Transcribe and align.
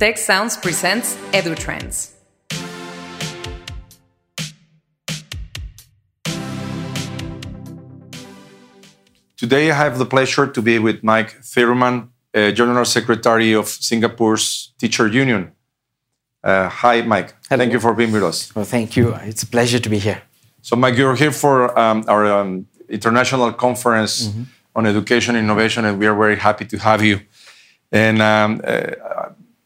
Tech 0.00 0.16
Sounds 0.16 0.56
presents 0.56 1.14
EduTrends. 1.32 2.12
Today, 9.36 9.70
I 9.70 9.74
have 9.74 9.98
the 9.98 10.06
pleasure 10.06 10.46
to 10.46 10.62
be 10.62 10.78
with 10.78 11.02
Mike 11.02 11.40
Thiruman, 11.42 12.08
uh, 12.34 12.50
General 12.50 12.86
Secretary 12.86 13.52
of 13.52 13.68
Singapore's 13.68 14.72
Teacher 14.78 15.06
Union. 15.06 15.52
Uh, 16.42 16.70
hi, 16.70 17.02
Mike. 17.02 17.34
Hello. 17.50 17.58
Thank 17.58 17.72
you 17.72 17.80
for 17.80 17.92
being 17.92 18.12
with 18.12 18.22
us. 18.24 18.54
Well, 18.54 18.64
thank 18.64 18.96
you. 18.96 19.14
It's 19.24 19.42
a 19.42 19.46
pleasure 19.46 19.78
to 19.80 19.88
be 19.90 19.98
here. 19.98 20.22
So, 20.62 20.76
Mike, 20.76 20.96
you're 20.96 21.14
here 21.16 21.32
for 21.32 21.78
um, 21.78 22.04
our 22.08 22.24
um, 22.40 22.66
international 22.88 23.52
conference 23.52 24.28
Mm-hmm. 24.28 24.42
on 24.76 24.86
education 24.86 25.36
innovation, 25.36 25.84
and 25.84 25.98
we 25.98 26.06
are 26.06 26.14
very 26.14 26.36
happy 26.36 26.64
to 26.64 26.78
have 26.78 27.02
you. 27.02 27.20
And 27.92 28.22
um, 28.22 28.60
uh, 28.64 29.19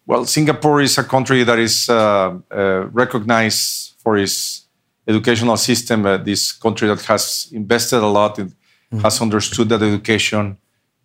well, 0.06 0.24
Singapore 0.26 0.82
is 0.82 0.98
a 0.98 1.04
country 1.04 1.44
that 1.44 1.58
is 1.58 1.88
uh, 1.88 2.36
uh, 2.50 2.86
recognized 2.92 3.94
for 4.02 4.16
its 4.16 4.66
educational 5.08 5.56
system. 5.56 6.04
Uh, 6.04 6.18
this 6.18 6.52
country 6.52 6.88
that 6.88 7.02
has 7.02 7.48
invested 7.52 7.98
a 7.98 8.06
lot, 8.06 8.38
in, 8.38 8.54
has 9.02 9.20
understood 9.20 9.68
that 9.70 9.82
education 9.82 10.56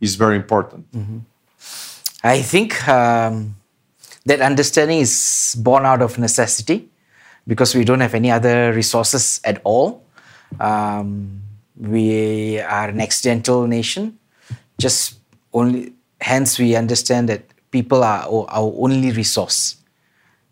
is 0.01 0.15
very 0.15 0.35
important. 0.35 0.85
I 2.23 2.41
think 2.41 2.87
um, 2.87 3.55
that 4.25 4.41
understanding 4.41 4.99
is 4.99 5.55
born 5.57 5.85
out 5.85 6.01
of 6.01 6.17
necessity 6.17 6.89
because 7.47 7.73
we 7.73 7.85
don't 7.85 8.01
have 8.01 8.13
any 8.13 8.31
other 8.31 8.73
resources 8.73 9.39
at 9.43 9.61
all. 9.63 10.03
Um, 10.59 11.41
we 11.77 12.59
are 12.59 12.89
an 12.89 12.99
accidental 12.99 13.65
nation. 13.65 14.19
Just 14.77 15.15
only, 15.53 15.93
hence, 16.19 16.59
we 16.59 16.75
understand 16.75 17.29
that 17.29 17.43
people 17.71 18.03
are 18.03 18.23
our 18.49 18.73
only 18.77 19.11
resource. 19.11 19.77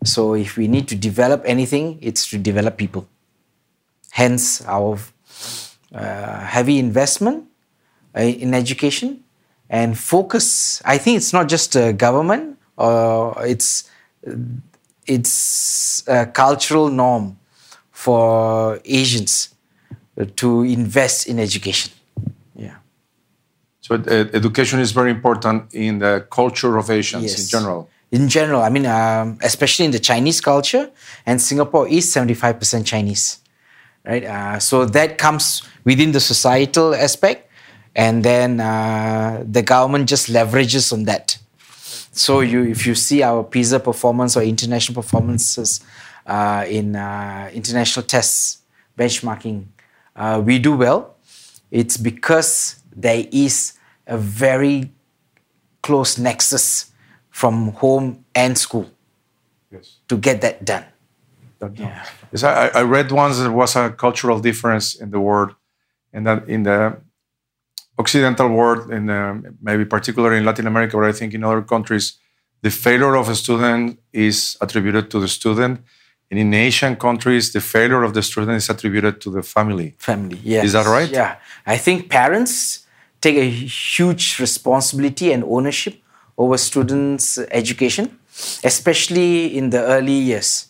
So, 0.04 0.34
if 0.34 0.56
we 0.56 0.68
need 0.68 0.86
to 0.88 0.94
develop 0.94 1.42
anything, 1.44 1.98
it's 2.00 2.28
to 2.30 2.38
develop 2.38 2.76
people. 2.76 3.08
Hence, 4.10 4.64
our 4.66 4.98
uh, 5.92 6.40
heavy 6.40 6.78
investment 6.78 7.44
uh, 8.16 8.20
in 8.20 8.54
education 8.54 9.24
and 9.68 9.98
focus. 9.98 10.80
I 10.84 10.98
think 10.98 11.16
it's 11.16 11.32
not 11.32 11.48
just 11.48 11.74
a 11.76 11.92
government, 11.92 12.58
or 12.76 13.34
it's 13.44 13.90
it's 15.06 16.06
a 16.06 16.26
cultural 16.26 16.88
norm 16.90 17.38
for 17.90 18.78
Asians 18.84 19.54
to 20.36 20.62
invest 20.62 21.26
in 21.26 21.38
education. 21.38 21.92
So, 23.88 23.94
uh, 23.94 24.28
education 24.34 24.80
is 24.80 24.92
very 24.92 25.10
important 25.10 25.72
in 25.72 25.98
the 25.98 26.26
culture 26.30 26.76
of 26.76 26.90
Asians 26.90 27.40
in 27.40 27.48
general. 27.48 27.88
In 28.10 28.28
general, 28.28 28.60
I 28.60 28.68
mean, 28.68 28.84
um, 28.84 29.38
especially 29.40 29.86
in 29.86 29.92
the 29.92 29.98
Chinese 29.98 30.42
culture, 30.42 30.90
and 31.24 31.40
Singapore 31.40 31.88
is 31.88 32.12
75% 32.12 32.84
Chinese, 32.84 33.38
right? 34.04 34.24
Uh, 34.24 34.58
so 34.58 34.84
that 34.84 35.16
comes 35.16 35.62
within 35.84 36.12
the 36.12 36.20
societal 36.20 36.94
aspect, 36.94 37.50
and 37.96 38.22
then 38.22 38.60
uh, 38.60 39.42
the 39.50 39.62
government 39.62 40.06
just 40.06 40.28
leverages 40.28 40.92
on 40.92 41.04
that. 41.04 41.38
So 42.12 42.40
you, 42.40 42.64
if 42.64 42.86
you 42.86 42.94
see 42.94 43.22
our 43.22 43.42
PISA 43.42 43.80
performance 43.80 44.36
or 44.36 44.42
international 44.42 45.02
performances 45.02 45.80
uh, 46.26 46.66
in 46.68 46.94
uh, 46.94 47.50
international 47.54 48.04
tests, 48.04 48.58
benchmarking, 48.98 49.64
uh, 50.14 50.42
we 50.44 50.58
do 50.58 50.76
well. 50.76 51.16
It's 51.70 51.96
because 51.96 52.76
there 52.94 53.24
is 53.32 53.77
a 54.08 54.18
very 54.18 54.90
close 55.82 56.18
nexus 56.18 56.90
from 57.30 57.72
home 57.72 58.24
and 58.34 58.58
school 58.58 58.90
Yes. 59.70 59.98
to 60.08 60.16
get 60.16 60.40
that 60.40 60.64
done. 60.64 60.84
Yeah. 61.74 62.04
Yes, 62.32 62.42
I, 62.42 62.68
I 62.68 62.82
read 62.82 63.10
once 63.12 63.38
there 63.38 63.52
was 63.52 63.76
a 63.76 63.90
cultural 63.90 64.40
difference 64.40 64.94
in 64.94 65.10
the 65.10 65.20
world, 65.20 65.54
and 66.12 66.26
that 66.26 66.48
in 66.48 66.62
the 66.62 66.96
Occidental 67.98 68.48
world, 68.48 68.90
in 68.92 69.06
the, 69.06 69.54
maybe 69.60 69.84
particularly 69.84 70.38
in 70.38 70.44
Latin 70.44 70.66
America, 70.66 70.96
but 70.96 71.04
I 71.06 71.12
think 71.12 71.34
in 71.34 71.42
other 71.44 71.62
countries, 71.62 72.18
the 72.62 72.70
failure 72.70 73.16
of 73.16 73.28
a 73.28 73.34
student 73.34 73.98
is 74.12 74.56
attributed 74.60 75.10
to 75.10 75.20
the 75.20 75.28
student, 75.28 75.80
and 76.30 76.38
in 76.38 76.54
Asian 76.54 76.94
countries, 76.96 77.52
the 77.52 77.60
failure 77.60 78.02
of 78.04 78.14
the 78.14 78.22
student 78.22 78.56
is 78.56 78.70
attributed 78.70 79.20
to 79.22 79.30
the 79.30 79.42
family. 79.42 79.94
Family, 79.98 80.38
yes. 80.42 80.64
Is 80.64 80.72
that 80.74 80.86
right? 80.86 81.10
Yeah. 81.10 81.36
I 81.66 81.76
think 81.76 82.08
parents 82.08 82.86
take 83.20 83.36
a 83.36 83.48
huge 83.48 84.38
responsibility 84.38 85.32
and 85.32 85.44
ownership 85.44 85.94
over 86.36 86.56
students' 86.56 87.38
education, 87.50 88.18
especially 88.64 89.56
in 89.56 89.70
the 89.70 89.82
early 89.82 90.12
years. 90.12 90.68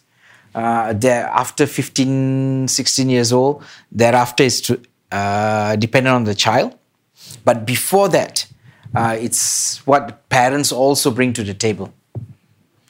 Uh, 0.54 0.94
after 1.04 1.66
15, 1.66 2.69
16 2.69 3.10
years 3.10 3.32
old, 3.32 3.62
thereafter 3.92 4.44
is 4.44 4.76
uh, 5.12 5.76
dependent 5.76 6.14
on 6.14 6.25
the 6.25 6.34
child. 6.34 6.75
But 7.44 7.66
before 7.66 8.09
that, 8.09 8.47
uh, 8.94 9.16
it's 9.20 9.86
what 9.86 10.28
parents 10.28 10.72
also 10.72 11.10
bring 11.10 11.32
to 11.34 11.44
the 11.44 11.54
table. 11.54 11.92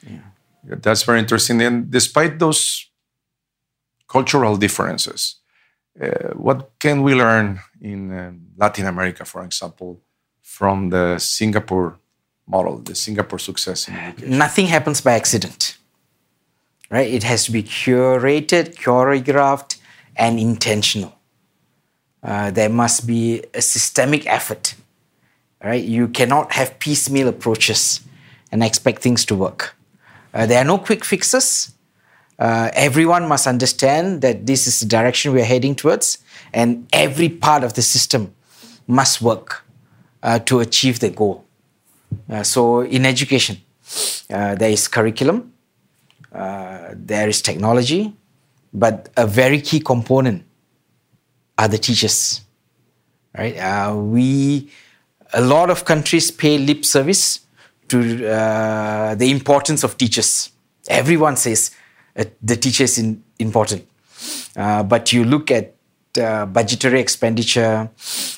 Yeah. 0.07 0.19
That's 0.63 1.03
very 1.03 1.19
interesting. 1.19 1.61
And 1.61 1.91
despite 1.91 2.39
those 2.39 2.87
cultural 4.07 4.55
differences, 4.55 5.38
uh, 6.01 6.33
what 6.33 6.71
can 6.79 7.03
we 7.03 7.13
learn 7.13 7.59
in 7.81 8.11
uh, 8.11 8.31
Latin 8.57 8.85
America, 8.85 9.25
for 9.25 9.43
example, 9.43 10.01
from 10.41 10.89
the 10.89 11.19
Singapore 11.19 11.99
model, 12.47 12.77
the 12.79 12.95
Singapore 12.95 13.39
success 13.39 13.87
in? 13.87 14.37
Nothing 14.37 14.67
happens 14.67 15.01
by 15.01 15.13
accident, 15.13 15.77
right? 16.89 17.09
It 17.09 17.23
has 17.23 17.45
to 17.45 17.51
be 17.51 17.63
curated, 17.63 18.75
choreographed, 18.75 19.77
and 20.15 20.39
intentional. 20.39 21.15
Uh, 22.21 22.51
there 22.51 22.69
must 22.69 23.07
be 23.07 23.43
a 23.53 23.61
systemic 23.61 24.27
effort, 24.27 24.75
right? 25.63 25.83
You 25.83 26.07
cannot 26.07 26.53
have 26.53 26.79
piecemeal 26.79 27.27
approaches 27.27 28.01
and 28.51 28.63
expect 28.63 29.01
things 29.01 29.25
to 29.25 29.35
work. 29.35 29.75
Uh, 30.33 30.45
there 30.45 30.61
are 30.61 30.65
no 30.65 30.77
quick 30.77 31.05
fixes. 31.05 31.73
Uh, 32.39 32.71
everyone 32.73 33.27
must 33.27 33.47
understand 33.47 34.21
that 34.21 34.45
this 34.45 34.65
is 34.65 34.79
the 34.79 34.85
direction 34.85 35.33
we 35.33 35.41
are 35.41 35.45
heading 35.45 35.75
towards, 35.75 36.19
and 36.53 36.87
every 36.93 37.27
part 37.27 37.65
of 37.65 37.73
the 37.73 37.81
system 37.81 38.33
must 38.87 39.21
work 39.21 39.65
uh, 40.23 40.39
to 40.39 40.61
achieve 40.61 40.99
the 41.01 41.09
goal. 41.09 41.43
Uh, 42.29 42.41
so, 42.41 42.81
in 42.81 43.05
education, 43.05 43.57
uh, 44.29 44.55
there 44.55 44.69
is 44.69 44.87
curriculum, 44.87 45.51
uh, 46.31 46.89
there 46.93 47.27
is 47.27 47.41
technology, 47.41 48.13
but 48.73 49.09
a 49.17 49.27
very 49.27 49.59
key 49.59 49.81
component 49.81 50.43
are 51.57 51.67
the 51.67 51.77
teachers. 51.77 52.41
Right? 53.37 53.57
Uh, 53.57 53.95
we, 53.95 54.71
a 55.33 55.41
lot 55.41 55.69
of 55.69 55.83
countries 55.83 56.31
pay 56.31 56.57
lip 56.57 56.85
service 56.85 57.41
to 57.89 58.17
the 58.17 59.29
importance 59.29 59.83
of 59.83 59.97
teachers. 59.97 60.51
Everyone 60.87 61.35
says 61.35 61.71
the 62.41 62.55
teacher 62.55 62.83
is 62.83 62.97
in, 62.97 63.23
important, 63.39 63.87
uh, 64.55 64.83
but 64.83 65.13
you 65.13 65.23
look 65.23 65.51
at 65.51 65.75
uh, 66.19 66.45
budgetary 66.45 66.99
expenditure, 66.99 67.89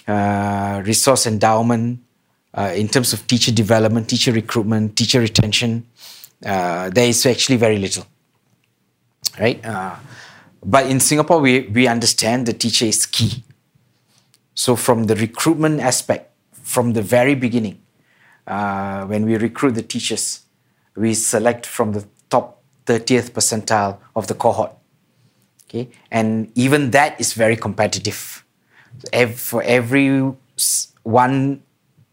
uh, 0.08 0.82
resource 0.86 1.26
endowment, 1.26 2.00
uh, 2.54 2.74
in 2.76 2.88
terms 2.88 3.14
of 3.14 3.26
teacher 3.28 3.52
development, 3.52 4.10
teacher 4.10 4.32
recruitment, 4.32 4.96
teacher 4.96 5.20
retention, 5.20 5.86
uh, 6.46 6.90
there 6.90 7.08
is 7.08 7.26
actually 7.26 7.58
very 7.58 7.78
little. 7.78 8.06
Right? 9.40 9.64
Uh, 9.66 9.96
but 10.64 10.88
in 10.88 11.00
Singapore, 11.00 11.40
we, 11.40 11.62
we 11.68 11.88
understand 11.88 12.46
the 12.46 12.54
teacher 12.54 12.86
is 12.86 13.06
key. 13.06 13.44
So, 14.54 14.76
from 14.76 15.06
the 15.06 15.16
recruitment 15.16 15.80
aspect, 15.80 16.32
from 16.52 16.94
the 16.94 17.02
very 17.02 17.36
beginning, 17.36 17.82
uh, 18.46 19.06
when 19.06 19.26
we 19.26 19.38
recruit 19.38 19.72
the 19.72 19.82
teachers, 19.82 20.42
we 20.96 21.14
select 21.14 21.66
from 21.66 21.94
the 21.94 22.06
top 22.30 22.61
30th 22.86 23.32
percentile 23.32 23.98
of 24.16 24.28
the 24.28 24.34
cohort. 24.34 24.74
Okay? 25.68 25.90
And 26.12 26.52
even 26.56 26.92
that 26.92 27.20
is 27.20 27.34
very 27.34 27.56
competitive. 27.56 28.44
For 29.36 29.64
every 29.64 30.34
one 31.04 31.64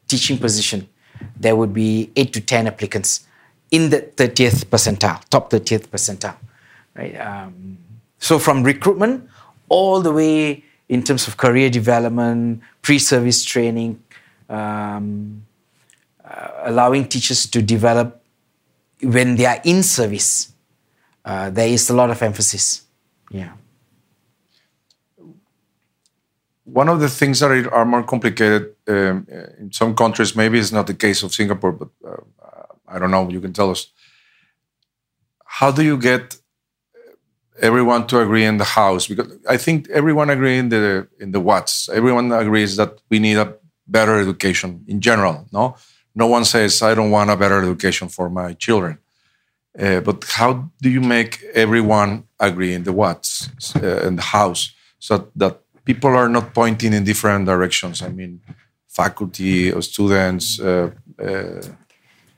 teaching 0.06 0.38
position, 0.38 0.88
there 1.36 1.56
would 1.56 1.74
be 1.74 2.10
eight 2.16 2.32
to 2.32 2.40
10 2.40 2.66
applicants 2.66 3.26
in 3.70 3.90
the 3.90 4.00
30th 4.00 4.66
percentile, 4.66 5.22
top 5.28 5.50
30th 5.50 5.88
percentile. 5.88 6.36
Right? 6.94 7.18
Um, 7.20 7.78
so 8.18 8.38
from 8.38 8.62
recruitment 8.62 9.28
all 9.68 10.00
the 10.00 10.12
way 10.12 10.64
in 10.88 11.02
terms 11.02 11.28
of 11.28 11.36
career 11.36 11.68
development, 11.68 12.62
pre-service 12.82 13.44
training, 13.44 14.02
um, 14.48 15.44
uh, 16.24 16.48
allowing 16.64 17.06
teachers 17.06 17.46
to 17.46 17.60
develop 17.60 18.22
when 19.02 19.36
they 19.36 19.44
are 19.44 19.60
in 19.64 19.82
service, 19.82 20.52
uh, 21.28 21.50
there 21.50 21.68
is 21.68 21.90
a 21.90 21.94
lot 21.94 22.10
of 22.10 22.22
emphasis. 22.22 22.64
Yeah. 23.30 23.52
One 26.64 26.88
of 26.88 26.98
the 27.00 27.08
things 27.08 27.40
that 27.40 27.50
are 27.78 27.84
more 27.84 28.02
complicated 28.02 28.62
um, 28.88 29.26
in 29.60 29.70
some 29.72 29.94
countries, 29.94 30.34
maybe 30.34 30.58
it's 30.58 30.72
not 30.72 30.86
the 30.86 30.94
case 30.94 31.22
of 31.24 31.32
Singapore, 31.32 31.72
but 31.72 31.90
uh, 32.04 32.22
I 32.94 32.98
don't 32.98 33.10
know, 33.10 33.28
you 33.30 33.40
can 33.40 33.52
tell 33.52 33.70
us. 33.70 33.92
how 35.58 35.70
do 35.72 35.82
you 35.82 35.96
get 35.98 36.36
everyone 37.60 38.06
to 38.06 38.20
agree 38.20 38.44
in 38.44 38.58
the 38.58 38.64
house? 38.64 39.06
Because 39.08 39.28
I 39.48 39.56
think 39.56 39.88
everyone 39.90 40.30
agree 40.30 40.58
in 40.58 40.68
the 40.68 41.08
in 41.18 41.32
the 41.32 41.40
what's. 41.40 41.88
Everyone 41.88 42.26
agrees 42.32 42.76
that 42.76 42.92
we 43.10 43.18
need 43.18 43.38
a 43.38 43.54
better 43.86 44.14
education 44.20 44.84
in 44.86 45.00
general. 45.00 45.36
No, 45.52 45.76
no 46.14 46.26
one 46.26 46.44
says 46.44 46.82
I 46.82 46.94
don't 46.94 47.10
want 47.10 47.30
a 47.30 47.36
better 47.36 47.58
education 47.62 48.08
for 48.08 48.26
my 48.30 48.52
children. 48.54 48.98
Uh, 49.78 50.00
but 50.00 50.24
how 50.24 50.68
do 50.82 50.90
you 50.90 51.00
make 51.00 51.42
everyone 51.54 52.24
agree 52.40 52.74
in 52.74 52.82
the 52.82 52.92
what's 52.92 53.48
uh, 53.76 54.06
in 54.06 54.16
the 54.16 54.22
house 54.22 54.72
so 54.98 55.28
that 55.36 55.60
people 55.84 56.10
are 56.10 56.28
not 56.28 56.52
pointing 56.52 56.92
in 56.92 57.04
different 57.04 57.46
directions? 57.46 58.02
I 58.02 58.08
mean, 58.08 58.40
faculty 58.88 59.72
or 59.72 59.82
students, 59.82 60.58
uh, 60.60 60.90
uh 61.18 61.60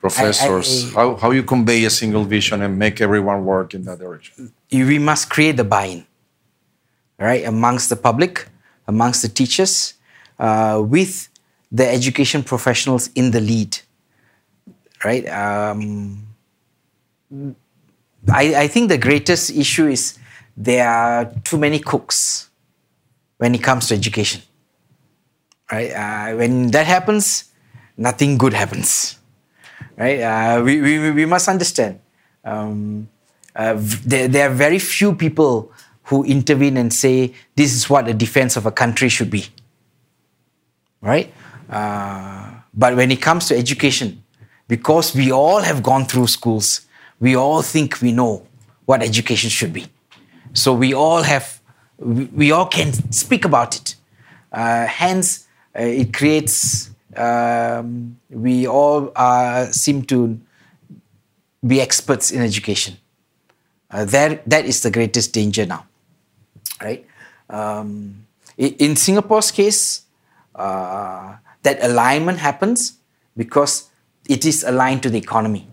professors. 0.01 0.95
I, 0.95 1.01
I, 1.01 1.05
how 1.05 1.17
how 1.17 1.31
you 1.31 1.43
convey 1.43 1.85
a 1.85 1.91
single 1.91 2.25
vision 2.25 2.63
and 2.63 2.79
make 2.79 3.01
everyone 3.01 3.45
work 3.45 3.75
in 3.75 3.85
that 3.85 3.99
direction? 3.99 4.53
We 4.73 4.99
must 4.99 5.31
create 5.31 5.57
the 5.57 5.65
buy-in, 5.65 6.05
right, 7.19 7.45
amongst 7.47 7.89
the 7.89 7.97
public, 7.97 8.49
amongst 8.87 9.23
the 9.23 9.29
teachers, 9.29 9.95
uh, 10.39 10.83
with 10.85 11.29
the 11.73 11.89
education 11.89 12.43
professionals 12.43 13.11
in 13.15 13.31
the 13.31 13.41
lead, 13.41 13.79
right? 15.05 15.27
Um, 15.29 16.30
I, 17.33 18.55
I 18.55 18.69
think 18.69 18.89
the 18.89 18.99
greatest 18.99 19.51
issue 19.51 19.87
is 19.87 20.19
there 20.57 20.89
are 20.89 21.33
too 21.45 21.59
many 21.59 21.79
cooks 21.79 22.51
when 23.39 23.55
it 23.55 23.63
comes 23.63 23.89
to 23.89 23.95
education. 23.95 24.43
Right? 25.71 25.93
Uh, 25.93 26.37
when 26.37 26.71
that 26.73 26.87
happens, 26.87 27.45
nothing 27.97 28.37
good 28.37 28.53
happens. 28.53 29.19
Right? 29.97 30.21
Uh, 30.21 30.63
we, 30.63 30.81
we, 30.81 31.11
we 31.13 31.25
must 31.25 31.49
understand. 31.49 32.01
Um, 32.45 33.09
uh, 33.55 33.77
there, 34.05 34.29
there 34.29 34.51
are 34.51 34.55
very 34.55 34.79
few 34.79 35.15
people 35.15 35.73
who 36.05 36.25
intervene 36.25 36.77
and 36.77 36.93
say 36.93 37.33
this 37.55 37.73
is 37.73 37.89
what 37.89 38.07
the 38.07 38.15
defense 38.15 38.57
of 38.57 38.67
a 38.67 38.73
country 38.73 39.09
should 39.09 39.31
be. 39.31 39.47
Right? 41.01 41.33
Uh, 41.69 42.51
but 42.75 42.97
when 42.97 43.11
it 43.11 43.23
comes 43.23 43.47
to 43.49 43.57
education, 43.57 44.23
because 44.67 45.15
we 45.15 45.31
all 45.33 45.61
have 45.61 45.83
gone 45.83 46.05
through 46.05 46.27
schools, 46.27 46.83
we 47.21 47.37
all 47.37 47.63
think 47.63 48.01
we 48.01 48.13
know 48.13 48.47
what 48.87 49.03
education 49.03 49.51
should 49.51 49.73
be. 49.73 49.87
So 50.53 50.73
we 50.73 50.95
all 50.95 51.23
have, 51.23 51.61
we, 51.99 52.51
all 52.51 52.67
can 52.67 52.93
speak 53.13 53.45
about 53.45 53.77
it. 53.77 53.95
Uh, 54.51 54.87
hence, 54.87 55.47
uh, 55.79 55.83
it 55.83 56.13
creates, 56.13 56.91
um, 57.15 58.19
we 58.31 58.67
all 58.67 59.13
uh, 59.15 59.67
seem 59.67 60.03
to 60.05 60.41
be 61.65 61.81
experts 61.81 62.33
in 62.33 62.41
education. 62.43 62.97
Uh, 63.91 64.05
that, 64.07 64.49
that 64.49 64.65
is 64.65 64.83
the 64.83 64.91
greatest 64.91 65.33
danger 65.33 65.67
now, 65.67 65.87
right? 66.83 67.05
Um, 67.49 68.27
in 68.57 68.97
Singapore's 68.97 69.51
case, 69.51 70.03
uh, 70.55 71.37
that 71.63 71.83
alignment 71.83 72.39
happens 72.39 72.99
because 73.37 73.91
it 74.29 74.45
is 74.45 74.65
aligned 74.65 75.03
to 75.03 75.11
the 75.11 75.19
economy. 75.19 75.67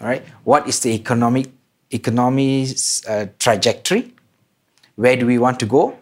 All 0.00 0.08
right, 0.08 0.24
what 0.42 0.68
is 0.68 0.80
the 0.80 0.90
economic 0.90 1.46
economy's 1.90 3.04
uh, 3.06 3.26
trajectory? 3.38 4.12
Where 4.96 5.16
do 5.16 5.26
we 5.26 5.38
want 5.38 5.60
to 5.60 5.66
go 5.66 5.98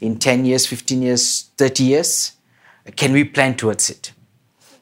in 0.00 0.18
10 0.18 0.44
years, 0.44 0.66
15 0.66 1.02
years, 1.02 1.50
30 1.56 1.84
years? 1.84 2.32
Can 2.96 3.12
we 3.12 3.24
plan 3.24 3.56
towards 3.56 3.90
it? 3.90 4.12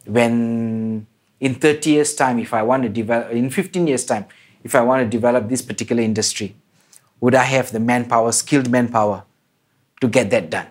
When 0.07 1.07
in 1.41 1.55
30 1.55 1.91
years' 1.91 2.15
time, 2.15 2.39
if 2.39 2.55
I 2.55 2.63
want 2.63 2.85
to 2.85 2.89
develop, 2.89 3.33
in 3.33 3.51
15 3.51 3.87
years' 3.87 4.05
time, 4.05 4.27
if 4.63 4.75
I 4.75 4.81
want 4.81 5.03
to 5.03 5.09
develop 5.09 5.49
this 5.49 5.61
particular 5.61 6.03
industry, 6.03 6.55
would 7.21 7.35
I 7.35 7.45
have 7.45 7.71
the 7.71 7.81
manpower, 7.81 8.33
skilled 8.33 8.71
manpower 8.71 9.25
to 10.01 10.09
get 10.09 10.31
that 10.31 10.51
done? 10.51 10.67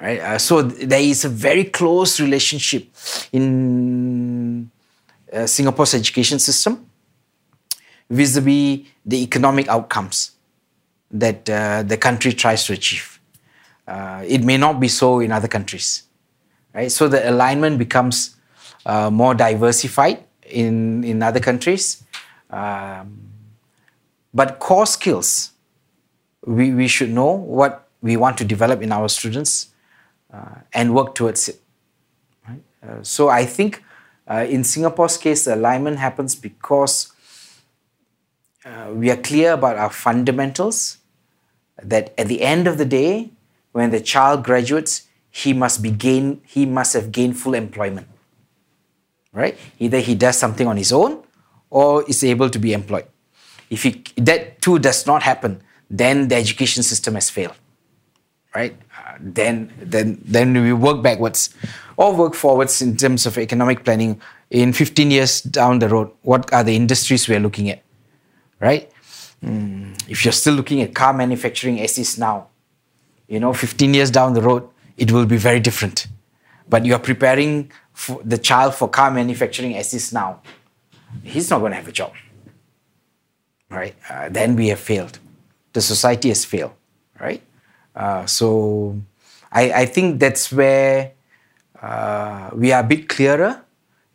Right? 0.00 0.18
Uh, 0.18 0.38
so 0.38 0.62
there 0.62 1.00
is 1.00 1.24
a 1.24 1.28
very 1.28 1.64
close 1.64 2.20
relationship 2.20 2.88
in 3.32 4.09
uh, 5.32 5.46
Singapore's 5.46 5.94
education 5.94 6.38
system 6.38 6.86
vis-a-vis 8.08 8.86
the 9.04 9.22
economic 9.22 9.68
outcomes 9.68 10.32
that 11.10 11.48
uh, 11.48 11.82
the 11.82 11.96
country 11.96 12.32
tries 12.32 12.64
to 12.64 12.72
achieve. 12.72 13.20
Uh, 13.86 14.22
it 14.26 14.44
may 14.44 14.56
not 14.56 14.78
be 14.78 14.88
so 14.88 15.20
in 15.20 15.32
other 15.32 15.48
countries, 15.48 16.04
right? 16.74 16.92
So 16.92 17.08
the 17.08 17.28
alignment 17.28 17.78
becomes 17.78 18.36
uh, 18.86 19.10
more 19.10 19.34
diversified 19.34 20.24
in 20.46 21.04
in 21.04 21.22
other 21.22 21.40
countries, 21.40 22.02
um, 22.50 23.20
but 24.32 24.58
core 24.58 24.86
skills 24.86 25.50
we 26.46 26.72
we 26.72 26.88
should 26.88 27.10
know 27.10 27.32
what 27.32 27.88
we 28.02 28.16
want 28.16 28.38
to 28.38 28.44
develop 28.44 28.82
in 28.82 28.92
our 28.92 29.08
students 29.08 29.68
uh, 30.32 30.60
and 30.72 30.94
work 30.94 31.14
towards 31.14 31.48
it. 31.48 31.60
Right? 32.48 32.62
Uh, 32.82 33.02
so 33.02 33.28
I 33.28 33.44
think 33.44 33.82
uh, 34.30 34.46
in 34.48 34.62
Singapore's 34.62 35.16
case, 35.16 35.44
the 35.44 35.56
alignment 35.56 35.98
happens 35.98 36.36
because 36.36 37.12
uh, 38.64 38.90
we 38.94 39.10
are 39.10 39.16
clear 39.16 39.52
about 39.54 39.76
our 39.76 39.90
fundamentals 39.90 40.98
that 41.82 42.14
at 42.16 42.28
the 42.28 42.42
end 42.42 42.68
of 42.68 42.78
the 42.78 42.84
day, 42.84 43.30
when 43.72 43.90
the 43.90 44.00
child 44.00 44.44
graduates, 44.44 45.08
he 45.30 45.52
must 45.52 45.82
be 45.82 45.90
gain, 45.90 46.40
he 46.46 46.64
must 46.64 46.92
have 46.92 47.10
gainful 47.10 47.54
employment. 47.54 48.06
Right? 49.32 49.58
Either 49.78 49.98
he 49.98 50.14
does 50.14 50.38
something 50.38 50.66
on 50.66 50.76
his 50.76 50.92
own 50.92 51.22
or 51.68 52.08
is 52.08 52.22
able 52.22 52.50
to 52.50 52.58
be 52.58 52.72
employed. 52.72 53.06
If 53.68 53.82
he, 53.82 54.04
that 54.16 54.60
too 54.60 54.78
does 54.78 55.06
not 55.06 55.22
happen, 55.22 55.60
then 55.88 56.28
the 56.28 56.36
education 56.36 56.82
system 56.82 57.14
has 57.14 57.30
failed. 57.30 57.54
Right? 58.54 58.76
Uh, 58.96 59.14
then, 59.20 59.72
then, 59.78 60.20
then 60.24 60.52
we 60.52 60.72
work 60.72 61.02
backwards 61.02 61.54
or 62.00 62.16
work 62.16 62.34
forwards 62.34 62.80
in 62.80 62.96
terms 62.96 63.26
of 63.26 63.36
economic 63.36 63.84
planning. 63.84 64.18
In 64.50 64.72
15 64.72 65.10
years 65.10 65.42
down 65.42 65.80
the 65.80 65.88
road, 65.88 66.10
what 66.22 66.50
are 66.50 66.64
the 66.64 66.74
industries 66.74 67.28
we 67.28 67.36
are 67.36 67.40
looking 67.40 67.68
at? 67.68 67.82
Right? 68.58 68.90
Mm, 69.44 70.02
if 70.08 70.24
you're 70.24 70.32
still 70.32 70.54
looking 70.54 70.80
at 70.80 70.94
car 70.94 71.12
manufacturing 71.12 71.78
as 71.78 71.98
is 71.98 72.18
now, 72.18 72.48
you 73.28 73.38
know, 73.38 73.52
15 73.52 73.92
years 73.92 74.10
down 74.10 74.32
the 74.32 74.40
road, 74.40 74.66
it 74.96 75.12
will 75.12 75.26
be 75.26 75.36
very 75.36 75.60
different. 75.60 76.06
But 76.70 76.86
you're 76.86 76.98
preparing 76.98 77.70
the 78.24 78.38
child 78.38 78.74
for 78.74 78.88
car 78.88 79.10
manufacturing 79.10 79.76
as 79.76 79.92
is 79.92 80.10
now. 80.10 80.40
He's 81.22 81.50
not 81.50 81.58
going 81.58 81.72
to 81.72 81.76
have 81.76 81.88
a 81.88 81.92
job. 81.92 82.14
Right? 83.68 83.94
Uh, 84.08 84.30
then 84.30 84.56
we 84.56 84.68
have 84.68 84.80
failed. 84.80 85.18
The 85.74 85.82
society 85.82 86.28
has 86.28 86.46
failed. 86.46 86.72
Right? 87.20 87.42
Uh, 87.94 88.24
so 88.24 88.98
I, 89.52 89.72
I 89.82 89.84
think 89.84 90.18
that's 90.18 90.50
where 90.50 91.12
uh, 91.82 92.50
we 92.54 92.72
are 92.72 92.80
a 92.80 92.86
bit 92.86 93.08
clearer 93.08 93.62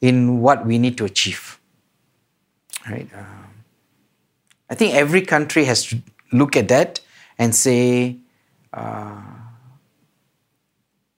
in 0.02 0.42
what 0.42 0.66
we 0.66 0.78
need 0.78 0.98
to 0.98 1.06
achieve. 1.06 1.60
Right? 2.90 3.10
Uh, 3.14 3.24
I 4.70 4.76
think 4.76 4.94
every 4.94 5.22
country 5.22 5.66
has 5.66 5.86
to 5.88 6.02
look 6.32 6.56
at 6.56 6.68
that 6.68 7.00
and 7.38 7.56
say, 7.56 8.18
uh, 8.74 9.22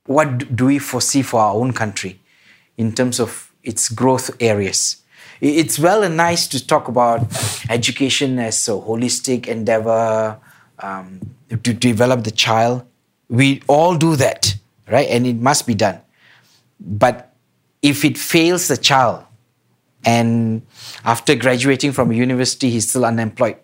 what 0.06 0.56
do 0.56 0.66
we 0.68 0.80
foresee 0.80 1.22
for 1.22 1.42
our 1.42 1.56
own 1.56 1.74
country 1.74 2.20
in 2.78 2.94
terms 2.94 3.20
of 3.20 3.52
its 3.64 3.90
growth 3.90 4.32
areas? 4.40 4.98
It's 5.40 5.78
well 5.78 6.02
and 6.04 6.18
nice 6.18 6.48
to 6.48 6.66
talk 6.66 6.88
about 6.88 7.22
education 7.70 8.40
as 8.40 8.68
a 8.68 8.72
holistic 8.72 9.48
endeavor 9.48 10.40
um, 10.80 11.20
to 11.50 11.74
develop 11.74 12.24
the 12.24 12.32
child. 12.32 12.86
We 13.30 13.62
all 13.68 13.98
do 13.98 14.16
that, 14.16 14.56
right? 14.90 15.08
And 15.10 15.28
it 15.28 15.36
must 15.36 15.68
be 15.68 15.76
done. 15.76 16.00
But 16.80 17.36
if 17.82 18.06
it 18.06 18.18
fails 18.18 18.68
the 18.68 18.78
child, 18.78 19.24
and 20.06 20.62
after 21.04 21.36
graduating 21.36 21.92
from 21.92 22.12
university, 22.12 22.70
he's 22.70 22.90
still 22.90 23.06
unemployed, 23.06 23.58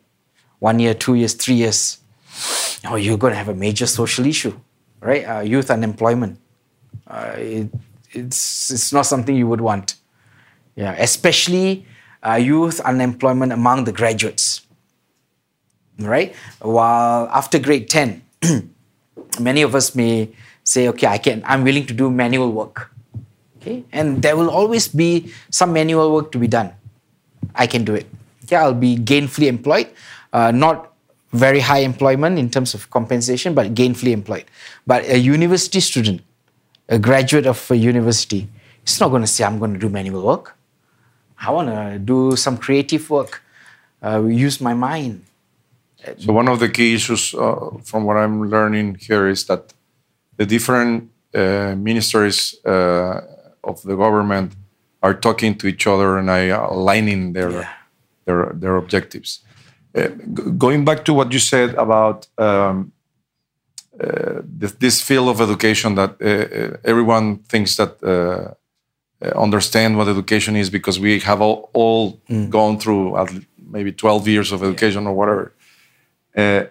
one 0.60 0.79
year, 0.79 0.93
two 0.93 1.15
years, 1.15 1.34
three 1.34 1.55
years, 1.55 2.00
oh, 2.86 2.96
you're 2.96 3.17
going 3.17 3.32
to 3.32 3.38
have 3.38 3.50
a 3.50 3.55
major 3.55 3.86
social 3.86 4.25
issue, 4.25 4.58
right? 5.00 5.24
Uh, 5.24 5.39
youth 5.39 5.70
unemployment. 5.70 6.39
Uh, 7.08 7.34
it, 7.38 7.70
it's, 8.12 8.72
it's 8.72 8.93
not 8.93 9.05
something 9.05 9.36
you 9.36 9.48
would 9.48 9.62
want. 9.62 9.96
Yeah, 10.75 10.96
especially 10.98 11.86
uh, 12.25 12.36
youth 12.36 12.79
unemployment 12.82 13.51
among 13.51 13.84
the 13.84 13.91
graduates, 13.91 14.65
right? 16.00 16.36
While 16.60 17.27
after 17.32 17.60
grade 17.60 17.89
10, 17.89 18.22
many 19.39 19.62
of 19.62 19.75
us 19.75 19.96
may 19.96 20.29
say, 20.63 20.88
okay, 20.89 21.08
I 21.08 21.20
can, 21.20 21.43
I'm 21.46 21.63
willing 21.63 21.86
to 21.86 21.93
do 21.93 22.10
manual 22.10 22.51
work. 22.51 22.92
Okay? 23.63 23.84
And 23.96 24.20
there 24.20 24.36
will 24.36 24.51
always 24.51 24.91
be 24.91 25.32
some 25.50 25.72
manual 25.72 26.12
work 26.12 26.32
to 26.34 26.38
be 26.38 26.48
done. 26.48 26.75
I 27.55 27.67
can 27.67 27.88
do 27.88 27.96
it. 27.96 28.08
Okay, 28.43 28.58
I'll 28.58 28.75
be 28.75 28.98
gainfully 28.98 29.48
employed, 29.48 29.88
uh, 30.34 30.51
not 30.51 30.91
very 31.32 31.62
high 31.62 31.79
employment 31.79 32.38
in 32.38 32.50
terms 32.50 32.74
of 32.74 32.89
compensation, 32.91 33.55
but 33.55 33.74
gainfully 33.74 34.12
employed. 34.12 34.43
But 34.86 35.08
a 35.08 35.17
university 35.17 35.79
student, 35.79 36.22
a 36.89 37.00
graduate 37.00 37.48
of 37.48 37.72
a 37.72 37.77
university, 37.77 38.50
is 38.86 39.00
not 39.00 39.10
going 39.10 39.24
to 39.24 39.32
say, 39.32 39.46
I'm 39.46 39.60
going 39.60 39.74
to 39.74 39.79
do 39.79 39.88
manual 39.88 40.22
work. 40.27 40.58
I 41.39 41.51
want 41.51 41.70
to 41.70 42.00
do 42.00 42.36
some 42.36 42.58
creative 42.58 43.10
work. 43.10 43.41
uh, 44.03 44.24
use 44.24 44.60
my 44.62 44.74
mind. 44.74 45.24
So 46.17 46.34
one 46.34 46.50
of 46.50 46.60
the 46.60 46.67
key 46.67 46.93
issues, 46.93 47.34
uh, 47.34 47.70
from 47.84 48.03
what 48.03 48.17
I'm 48.17 48.50
learning 48.50 48.96
here, 49.00 49.27
is 49.29 49.46
that 49.46 49.74
the 50.36 50.46
different 50.46 51.10
uh, 51.34 51.75
ministries 51.77 52.55
uh, 52.65 53.22
of 53.63 53.82
the 53.84 53.96
government 53.96 54.53
are 55.01 55.13
talking 55.20 55.58
to 55.58 55.67
each 55.67 55.86
other 55.88 56.17
and 56.17 56.29
are 56.29 56.72
aligning 56.72 57.34
their 57.34 57.51
Yeah. 57.51 57.67
their 58.25 58.51
their 58.62 58.75
objectives. 58.75 59.39
Uh, 59.96 60.08
going 60.58 60.86
back 60.86 61.03
to 61.05 61.13
what 61.13 61.32
you 61.32 61.39
said 61.39 61.70
about 61.75 62.27
um, 62.38 62.91
uh, 64.03 64.41
this, 64.60 64.72
this 64.79 65.01
field 65.01 65.27
of 65.29 65.39
education, 65.41 65.96
that 65.96 66.12
uh, 66.22 66.25
uh, 66.27 66.77
everyone 66.84 67.38
thinks 67.48 67.75
that 67.75 68.01
uh, 68.03 68.10
uh, 69.25 69.41
understand 69.43 69.96
what 69.98 70.08
education 70.08 70.55
is 70.55 70.70
because 70.70 71.00
we 71.00 71.20
have 71.20 71.41
all, 71.41 71.70
all 71.74 72.20
gone 72.50 72.77
through 72.79 73.15
at 73.17 73.29
maybe 73.72 73.91
12 73.91 74.27
years 74.27 74.51
of 74.51 74.63
education 74.63 75.05
or 75.08 75.13
whatever. 75.13 75.53
Uh, 76.36 76.63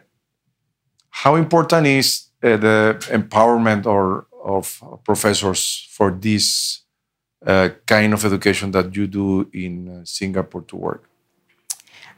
how 1.11 1.37
important 1.37 1.87
is 1.87 2.27
uh, 2.43 2.57
the 2.57 2.97
empowerment 3.13 3.87
or 3.87 4.27
of 4.45 4.83
professors 5.05 5.87
for 5.91 6.11
this 6.11 6.82
uh, 7.47 7.71
kind 7.87 8.13
of 8.15 8.25
education 8.25 8.71
that 8.71 8.95
you 8.95 9.07
do 9.07 9.49
in 9.53 9.89
uh, 9.89 10.05
Singapore 10.05 10.63
to 10.63 10.77
work? 10.77 11.09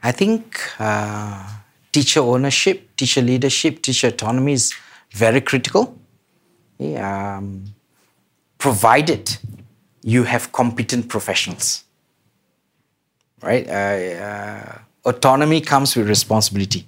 I 0.03 0.11
think 0.11 0.59
uh, 0.79 1.47
teacher 1.91 2.19
ownership, 2.19 2.95
teacher 2.95 3.21
leadership, 3.21 3.81
teacher 3.81 4.09
autonomy 4.09 4.53
is 4.53 4.73
very 5.11 5.41
critical. 5.41 5.97
Yeah, 6.77 7.37
um, 7.37 7.63
provided 8.57 9.35
you 10.03 10.23
have 10.23 10.51
competent 10.51 11.07
professionals, 11.09 11.85
right? 13.41 13.67
Uh, 13.67 13.71
uh, 13.71 14.77
autonomy 15.05 15.61
comes 15.61 15.95
with 15.95 16.07
responsibility, 16.07 16.85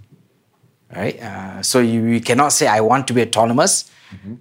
right? 0.96 1.66
So 1.66 1.80
you, 1.80 2.04
you 2.06 2.22
cannot 2.22 2.52
say 2.52 2.68
I 2.68 2.82
want 2.82 3.08
to 3.08 3.14
be 3.14 3.22
autonomous, 3.22 3.90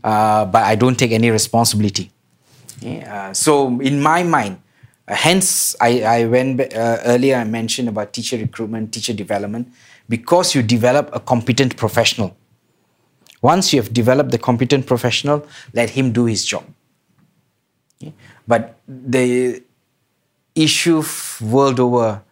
uh, 0.04 0.44
but 0.44 0.64
I 0.64 0.74
don't 0.74 0.98
take 0.98 1.12
any 1.12 1.30
responsibility. 1.30 2.10
Uh, 2.84 3.32
so 3.32 3.80
in 3.80 4.02
my 4.02 4.22
mind, 4.22 4.60
uh, 5.08 5.14
hence 5.14 5.74
I, 5.80 6.02
I 6.02 6.26
went 6.26 6.60
uh, 6.60 6.98
earlier. 7.04 7.36
I 7.36 7.44
mentioned 7.44 7.88
about 7.88 8.12
teacher 8.12 8.36
recruitment, 8.36 8.92
teacher 8.92 9.12
development, 9.12 9.72
because 10.08 10.54
you 10.54 10.62
develop 10.62 11.10
a 11.12 11.20
competent 11.20 11.76
professional. 11.76 12.36
Once 13.42 13.72
you 13.72 13.80
have 13.80 13.92
developed 13.92 14.30
the 14.30 14.38
competent 14.38 14.86
professional, 14.86 15.46
let 15.72 15.90
him 15.90 16.12
do 16.12 16.24
his 16.24 16.44
job. 16.44 16.64
Okay? 18.02 18.12
But 18.46 18.78
the 18.86 19.62
issue 20.54 21.02
world 21.40 21.80
over 21.80 22.22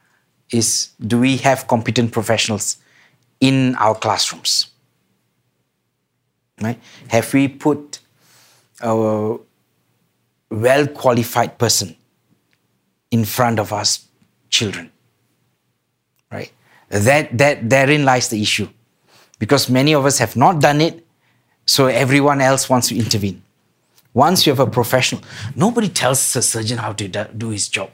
is: 0.50 0.90
do 1.00 1.20
we 1.20 1.36
have 1.38 1.66
competent 1.66 2.12
professionals 2.12 2.78
in 3.40 3.74
our 3.76 3.94
classrooms? 3.94 4.68
Right? 6.60 6.80
Have 7.08 7.32
we 7.32 7.48
put 7.48 7.98
our 8.82 9.40
well 10.54 10.87
qualified 10.87 11.58
person 11.58 11.94
in 13.11 13.25
front 13.25 13.58
of 13.58 13.73
us 13.73 14.06
children 14.50 14.90
right? 16.34 16.52
That 16.88 17.37
that 17.38 17.68
therein 17.70 18.04
lies 18.04 18.28
the 18.28 18.40
issue. 18.42 18.68
Because 19.38 19.68
many 19.68 19.94
of 19.94 20.06
us 20.06 20.18
have 20.18 20.37
not 20.37 20.61
done 20.61 20.80
it 20.80 21.06
so 21.66 21.87
everyone 21.87 22.40
else 22.40 22.68
wants 22.68 22.88
to 22.88 22.96
intervene. 22.96 23.42
Once 24.12 24.46
you 24.46 24.52
have 24.52 24.61
a 24.61 24.70
professional 24.70 25.23
nobody 25.56 25.88
tells 25.88 26.37
a 26.37 26.42
surgeon 26.42 26.78
how 26.78 26.92
to 26.92 27.08
do- 27.08 27.50
his 27.50 27.68
job. 27.68 27.90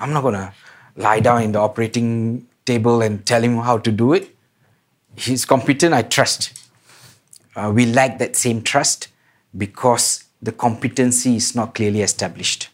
I'm 0.00 0.12
not 0.12 0.22
to 0.30 0.52
lie 0.96 1.20
down 1.20 1.42
in 1.42 1.52
the 1.52 1.58
operating 1.58 2.46
table 2.64 3.02
and 3.02 3.24
tell 3.26 3.42
him 3.42 3.58
how 3.58 3.78
to 3.78 3.90
do 3.90 4.12
it. 4.12 4.34
He's 5.16 5.44
competent 5.44 5.94
i 5.94 6.02
trust. 6.02 6.52
Uh, 7.56 7.72
we 7.74 7.86
lack 7.86 8.18
that 8.18 8.36
same 8.36 8.62
trust 8.62 9.08
because 9.56 10.24
the 10.42 10.52
competency 10.52 11.36
is 11.36 11.54
not 11.54 11.74
clearly 11.74 12.02
established. 12.02 12.68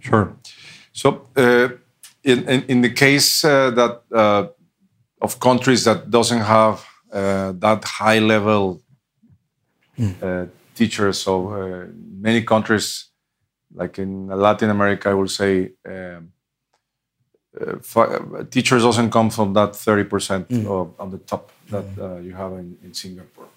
Sure. 0.00 0.32
So, 0.92 1.28
uh, 1.36 1.68
in, 2.22 2.48
in 2.48 2.62
in 2.68 2.80
the 2.80 2.90
case 2.90 3.44
uh, 3.44 3.70
that 3.70 4.02
uh, 4.12 4.46
of 5.20 5.38
countries 5.38 5.84
that 5.84 6.10
doesn't 6.10 6.40
have 6.40 6.84
uh, 7.12 7.52
that 7.58 7.84
high 7.84 8.18
level 8.18 8.80
uh, 10.22 10.46
teachers, 10.74 11.18
so 11.18 11.48
uh, 11.48 11.86
many 12.20 12.42
countries, 12.42 13.10
like 13.74 13.98
in 13.98 14.26
Latin 14.28 14.70
America, 14.70 15.10
I 15.10 15.14
will 15.14 15.28
say, 15.28 15.72
um, 15.88 16.32
uh, 17.60 18.44
teachers 18.50 18.82
doesn't 18.82 19.10
come 19.10 19.30
from 19.30 19.52
that 19.54 19.76
thirty 19.76 20.04
percent 20.04 20.50
of 20.66 20.94
on 20.98 21.10
the 21.10 21.18
top 21.18 21.50
that 21.70 21.84
uh, 21.98 22.16
you 22.16 22.34
have 22.34 22.52
in, 22.52 22.76
in 22.84 22.94
Singapore. 22.94 23.48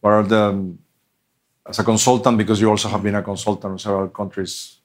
What 0.00 0.12
are 0.12 0.22
the 0.22 0.76
as 1.68 1.78
a 1.78 1.84
consultant, 1.84 2.38
because 2.38 2.60
you 2.60 2.70
also 2.70 2.88
have 2.88 3.02
been 3.02 3.14
a 3.14 3.22
consultant 3.22 3.72
in 3.72 3.78
several 3.78 4.08
countries, 4.08 4.78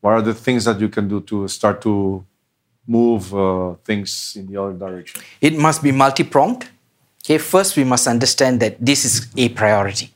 what 0.00 0.12
are 0.12 0.22
the 0.22 0.34
things 0.34 0.64
that 0.64 0.78
you 0.78 0.88
can 0.88 1.08
do 1.08 1.20
to 1.22 1.48
start 1.48 1.82
to 1.82 2.24
move 2.86 3.34
uh, 3.34 3.74
things 3.84 4.34
in 4.36 4.46
the 4.46 4.60
other 4.60 4.72
direction? 4.72 5.20
It 5.40 5.58
must 5.58 5.82
be 5.82 5.90
multi 5.90 6.22
pronged. 6.22 6.68
Okay, 7.24 7.38
first 7.38 7.76
we 7.76 7.84
must 7.84 8.06
understand 8.06 8.60
that 8.60 8.76
this 8.84 9.04
is 9.04 9.28
a 9.36 9.48
priority. 9.50 10.12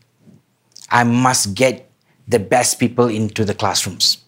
I 0.90 1.05
must 1.05 1.55
get 1.55 1.90
the 2.28 2.38
best 2.38 2.78
people 2.78 3.09
into 3.09 3.45
the 3.45 3.55
classrooms. 3.55 4.25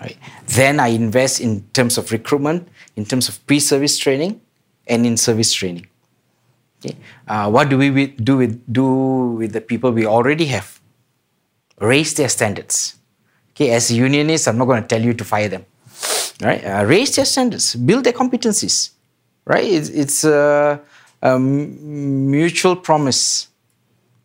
Right. 0.00 0.16
Then 0.46 0.80
I 0.80 0.88
invest 0.88 1.40
in 1.40 1.62
terms 1.72 1.96
of 1.98 2.10
recruitment, 2.10 2.68
in 2.96 3.04
terms 3.04 3.28
of 3.28 3.46
pre-service 3.46 3.98
training, 3.98 4.40
and 4.86 5.06
in 5.06 5.16
service 5.16 5.52
training. 5.52 5.86
Okay. 6.84 6.96
Uh, 7.28 7.48
what 7.48 7.68
do 7.68 7.78
we 7.78 7.88
wi- 7.88 8.14
do 8.16 8.36
with 8.36 8.60
do 8.72 9.38
with 9.38 9.52
the 9.52 9.60
people 9.60 9.92
we 9.92 10.04
already 10.04 10.46
have? 10.46 10.80
Raise 11.78 12.14
their 12.14 12.28
standards. 12.28 12.96
Okay, 13.50 13.70
as 13.70 13.92
unionists, 13.92 14.48
I'm 14.48 14.58
not 14.58 14.64
going 14.64 14.82
to 14.82 14.88
tell 14.88 15.00
you 15.02 15.12
to 15.14 15.24
fire 15.24 15.48
them. 15.48 15.64
Right? 16.42 16.64
Uh, 16.64 16.84
raise 16.84 17.14
their 17.14 17.24
standards, 17.24 17.76
build 17.76 18.02
their 18.04 18.12
competencies. 18.12 18.90
Right? 19.44 19.64
It's, 19.64 19.88
it's 19.90 20.24
a, 20.24 20.80
a 21.20 21.38
mutual 21.38 22.74
promise 22.74 23.48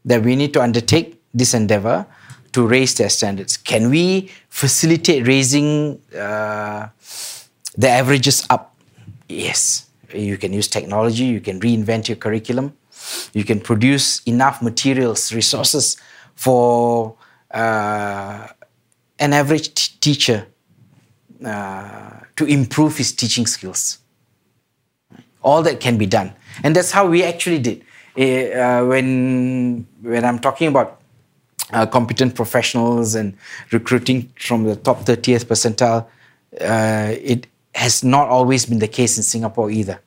that 0.05 0.23
we 0.23 0.35
need 0.35 0.53
to 0.53 0.61
undertake 0.61 1.21
this 1.33 1.53
endeavor 1.53 2.07
to 2.53 2.65
raise 2.65 2.95
their 2.95 3.09
standards. 3.09 3.57
Can 3.57 3.91
we 3.91 4.31
facilitate 4.49 5.27
raising 5.27 6.01
uh, 6.15 6.87
the 7.77 7.89
averages 7.89 8.47
up? 8.49 8.75
Yes. 9.29 9.86
You 10.13 10.37
can 10.37 10.53
use 10.53 10.67
technology, 10.67 11.25
you 11.25 11.41
can 11.41 11.59
reinvent 11.59 12.07
your 12.07 12.17
curriculum, 12.17 12.73
you 13.33 13.43
can 13.43 13.59
produce 13.59 14.21
enough 14.23 14.61
materials, 14.61 15.33
resources 15.33 15.97
for 16.35 17.15
uh, 17.51 18.47
an 19.19 19.33
average 19.33 19.73
t- 19.73 19.93
teacher 19.99 20.47
uh, 21.45 22.11
to 22.35 22.45
improve 22.45 22.97
his 22.97 23.11
teaching 23.11 23.45
skills. 23.45 23.99
All 25.41 25.61
that 25.63 25.79
can 25.79 25.97
be 25.97 26.05
done. 26.05 26.33
And 26.63 26.75
that's 26.75 26.91
how 26.91 27.07
we 27.07 27.23
actually 27.23 27.59
did. 27.59 27.83
Eh, 28.15 28.51
uh, 28.53 28.85
when, 28.85 29.87
when 30.01 30.25
I'm 30.25 30.39
talking 30.39 30.67
about 30.67 31.01
uh, 31.71 31.85
competent 31.85 32.35
professionals 32.35 33.15
and 33.15 33.35
recruiting 33.71 34.31
from 34.39 34.63
the 34.63 34.75
top 34.75 35.01
30th 35.01 35.45
percentile, 35.45 36.07
uh, 36.61 37.13
it 37.21 37.47
has 37.87 38.03
not 38.03 38.27
always 38.27 38.65
been 38.65 38.79
the 38.79 38.87
case 38.99 39.15
in 39.15 39.23
Singapore 39.23 39.71
either. 39.71 40.01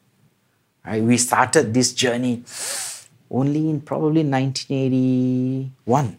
Right? 0.84 1.02
We 1.02 1.16
started 1.16 1.72
this 1.72 1.94
journey 1.94 2.44
only 3.30 3.70
in 3.70 3.80
probably 3.80 4.22
1981 4.22 6.18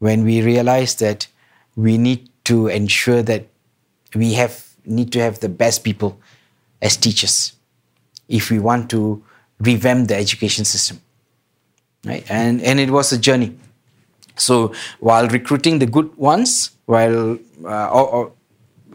when 0.00 0.24
we 0.24 0.42
realized 0.42 1.00
that 1.00 1.28
we 1.76 1.96
need 1.96 2.28
to 2.44 2.68
ensure 2.68 3.22
that 3.22 3.46
we 4.14 4.34
have 4.34 4.54
need 4.84 5.10
to 5.12 5.18
have 5.18 5.40
the 5.40 5.48
best 5.48 5.82
people 5.82 6.20
as 6.82 6.94
teachers 6.98 7.54
if 8.28 8.50
we 8.50 8.58
want 8.58 8.90
to 8.90 9.24
revamp 9.60 10.08
the 10.08 10.16
education 10.24 10.64
system 10.64 11.00
right 12.04 12.24
and 12.28 12.60
and 12.60 12.78
it 12.78 12.90
was 12.90 13.12
a 13.16 13.18
journey 13.28 13.56
so 14.36 14.74
while 15.00 15.26
recruiting 15.28 15.78
the 15.78 15.86
good 15.86 16.14
ones 16.18 16.72
while 16.84 17.38
uh, 17.64 17.88
or, 17.88 18.04
or 18.16 18.32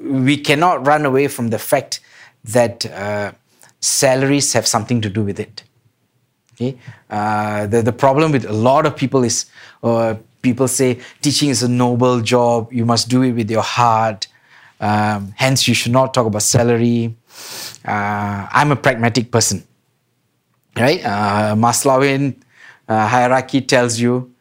we 0.01 0.37
cannot 0.37 0.85
run 0.85 1.05
away 1.05 1.27
from 1.27 1.49
the 1.49 1.59
fact 1.59 1.99
that 2.43 2.85
uh, 2.85 3.31
salaries 3.79 4.53
have 4.53 4.65
something 4.67 5.01
to 5.01 5.09
do 5.09 5.23
with 5.23 5.39
it 5.39 5.63
Okay? 6.59 6.77
Uh, 7.09 7.67
the, 7.67 7.81
the 7.81 7.93
problem 7.93 8.33
with 8.33 8.45
a 8.45 8.51
lot 8.51 8.85
of 8.85 8.95
people 8.97 9.23
is 9.23 9.45
uh, 9.81 10.15
people 10.41 10.67
say 10.67 10.99
teaching 11.21 11.49
is 11.49 11.63
a 11.63 11.69
noble 11.69 12.19
job, 12.19 12.71
you 12.73 12.85
must 12.85 13.07
do 13.07 13.23
it 13.23 13.31
with 13.31 13.49
your 13.49 13.61
heart, 13.61 14.27
um, 14.81 15.33
hence, 15.35 15.67
you 15.67 15.73
should 15.73 15.91
not 15.91 16.13
talk 16.13 16.25
about 16.25 16.41
salary. 16.41 17.15
Uh, 17.85 18.47
I'm 18.51 18.71
a 18.71 18.75
pragmatic 18.75 19.31
person, 19.31 19.63
right? 20.75 21.03
Uh, 21.03 21.55
Maslow'ian 21.55 22.41
uh, 22.87 23.07
hierarchy 23.07 23.61
tells 23.61 23.99
you 23.99 24.33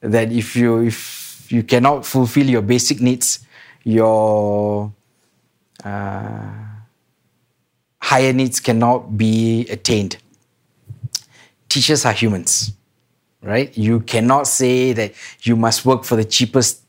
that 0.00 0.32
if 0.32 0.56
you 0.56 0.82
if 0.82 1.50
you 1.50 1.62
cannot 1.62 2.04
fulfill 2.04 2.46
your 2.46 2.62
basic 2.62 3.00
needs, 3.00 3.40
your 3.84 4.92
uh, 5.84 6.52
higher 8.00 8.32
needs 8.32 8.60
cannot 8.60 9.16
be 9.16 9.66
attained. 9.68 10.16
Teachers 11.68 12.04
are 12.04 12.12
humans, 12.12 12.72
right? 13.42 13.76
You 13.76 14.00
cannot 14.00 14.46
say 14.46 14.92
that 14.92 15.12
you 15.42 15.56
must 15.56 15.84
work 15.84 16.04
for 16.04 16.16
the 16.16 16.24
cheapest 16.24 16.82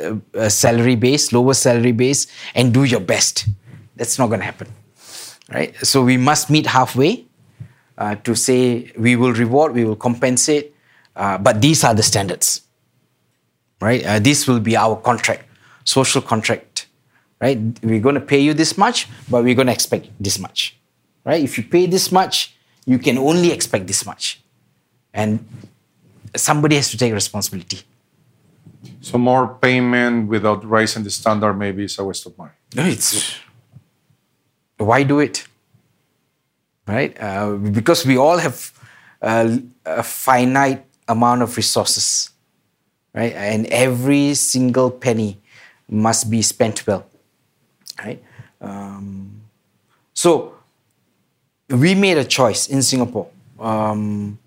uh, 0.00 0.16
uh, 0.34 0.48
salary 0.48 0.96
base, 0.96 1.32
lower 1.32 1.54
salary 1.54 1.92
base, 1.92 2.26
and 2.54 2.72
do 2.72 2.84
your 2.84 3.00
best. 3.00 3.46
That's 3.96 4.18
not 4.18 4.28
going 4.28 4.40
to 4.40 4.46
happen, 4.46 4.68
right? 5.50 5.74
So 5.84 6.04
we 6.04 6.16
must 6.16 6.50
meet 6.50 6.66
halfway 6.66 7.26
uh, 7.98 8.14
to 8.16 8.34
say 8.34 8.92
we 8.96 9.16
will 9.16 9.32
reward, 9.32 9.74
we 9.74 9.84
will 9.84 9.96
compensate, 9.96 10.72
uh, 11.16 11.36
but 11.36 11.60
these 11.60 11.82
are 11.82 11.94
the 11.94 12.02
standards, 12.02 12.62
right? 13.80 14.04
Uh, 14.06 14.18
this 14.20 14.46
will 14.46 14.60
be 14.60 14.76
our 14.76 14.96
contract, 14.96 15.44
social 15.84 16.22
contract, 16.22 16.67
right? 17.40 17.58
We're 17.82 18.00
going 18.00 18.14
to 18.14 18.20
pay 18.20 18.40
you 18.40 18.54
this 18.54 18.76
much, 18.76 19.08
but 19.30 19.44
we're 19.44 19.54
going 19.54 19.66
to 19.66 19.72
expect 19.72 20.08
this 20.20 20.38
much, 20.38 20.76
right? 21.24 21.42
If 21.42 21.58
you 21.58 21.64
pay 21.64 21.86
this 21.86 22.10
much, 22.10 22.56
you 22.86 22.98
can 22.98 23.18
only 23.18 23.52
expect 23.52 23.86
this 23.86 24.04
much, 24.06 24.40
and 25.12 25.46
somebody 26.34 26.76
has 26.76 26.90
to 26.90 26.98
take 26.98 27.12
responsibility. 27.12 27.80
So 29.00 29.18
more 29.18 29.56
payment 29.60 30.28
without 30.28 30.68
raising 30.68 31.04
the 31.04 31.10
standard 31.10 31.54
maybe 31.54 31.84
is 31.84 31.98
a 31.98 32.04
waste 32.04 32.26
of 32.26 32.36
money. 32.38 32.52
No, 32.74 32.84
it's 32.84 33.34
why 34.76 35.02
do 35.02 35.18
it? 35.20 35.46
Right? 36.86 37.16
Uh, 37.20 37.54
because 37.54 38.06
we 38.06 38.16
all 38.16 38.38
have 38.38 38.72
uh, 39.20 39.58
a 39.84 40.02
finite 40.02 40.84
amount 41.06 41.42
of 41.42 41.56
resources, 41.56 42.30
right? 43.14 43.32
And 43.32 43.66
every 43.66 44.34
single 44.34 44.90
penny 44.90 45.38
must 45.88 46.30
be 46.30 46.42
spent 46.42 46.86
well, 46.86 47.06
right? 47.98 48.22
Um, 48.60 49.42
so 50.14 50.54
we 51.68 51.94
made 51.94 52.18
a 52.18 52.24
choice 52.24 52.68
in 52.68 52.82
Singapore 52.82 53.28
um, 53.58 54.38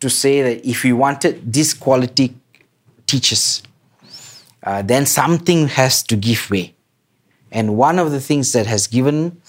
to 0.00 0.08
say 0.08 0.42
that 0.42 0.66
if 0.66 0.84
we 0.84 0.92
wanted 0.92 1.52
this 1.52 1.74
quality 1.74 2.34
teachers, 3.06 3.62
uh, 4.62 4.82
then 4.82 5.06
something 5.06 5.68
has 5.68 6.02
to 6.04 6.16
give 6.16 6.50
way. 6.50 6.74
And 7.52 7.76
one 7.76 7.98
of 7.98 8.10
the 8.10 8.20
things 8.20 8.52
that 8.52 8.66
has 8.66 8.86
given 8.86 9.40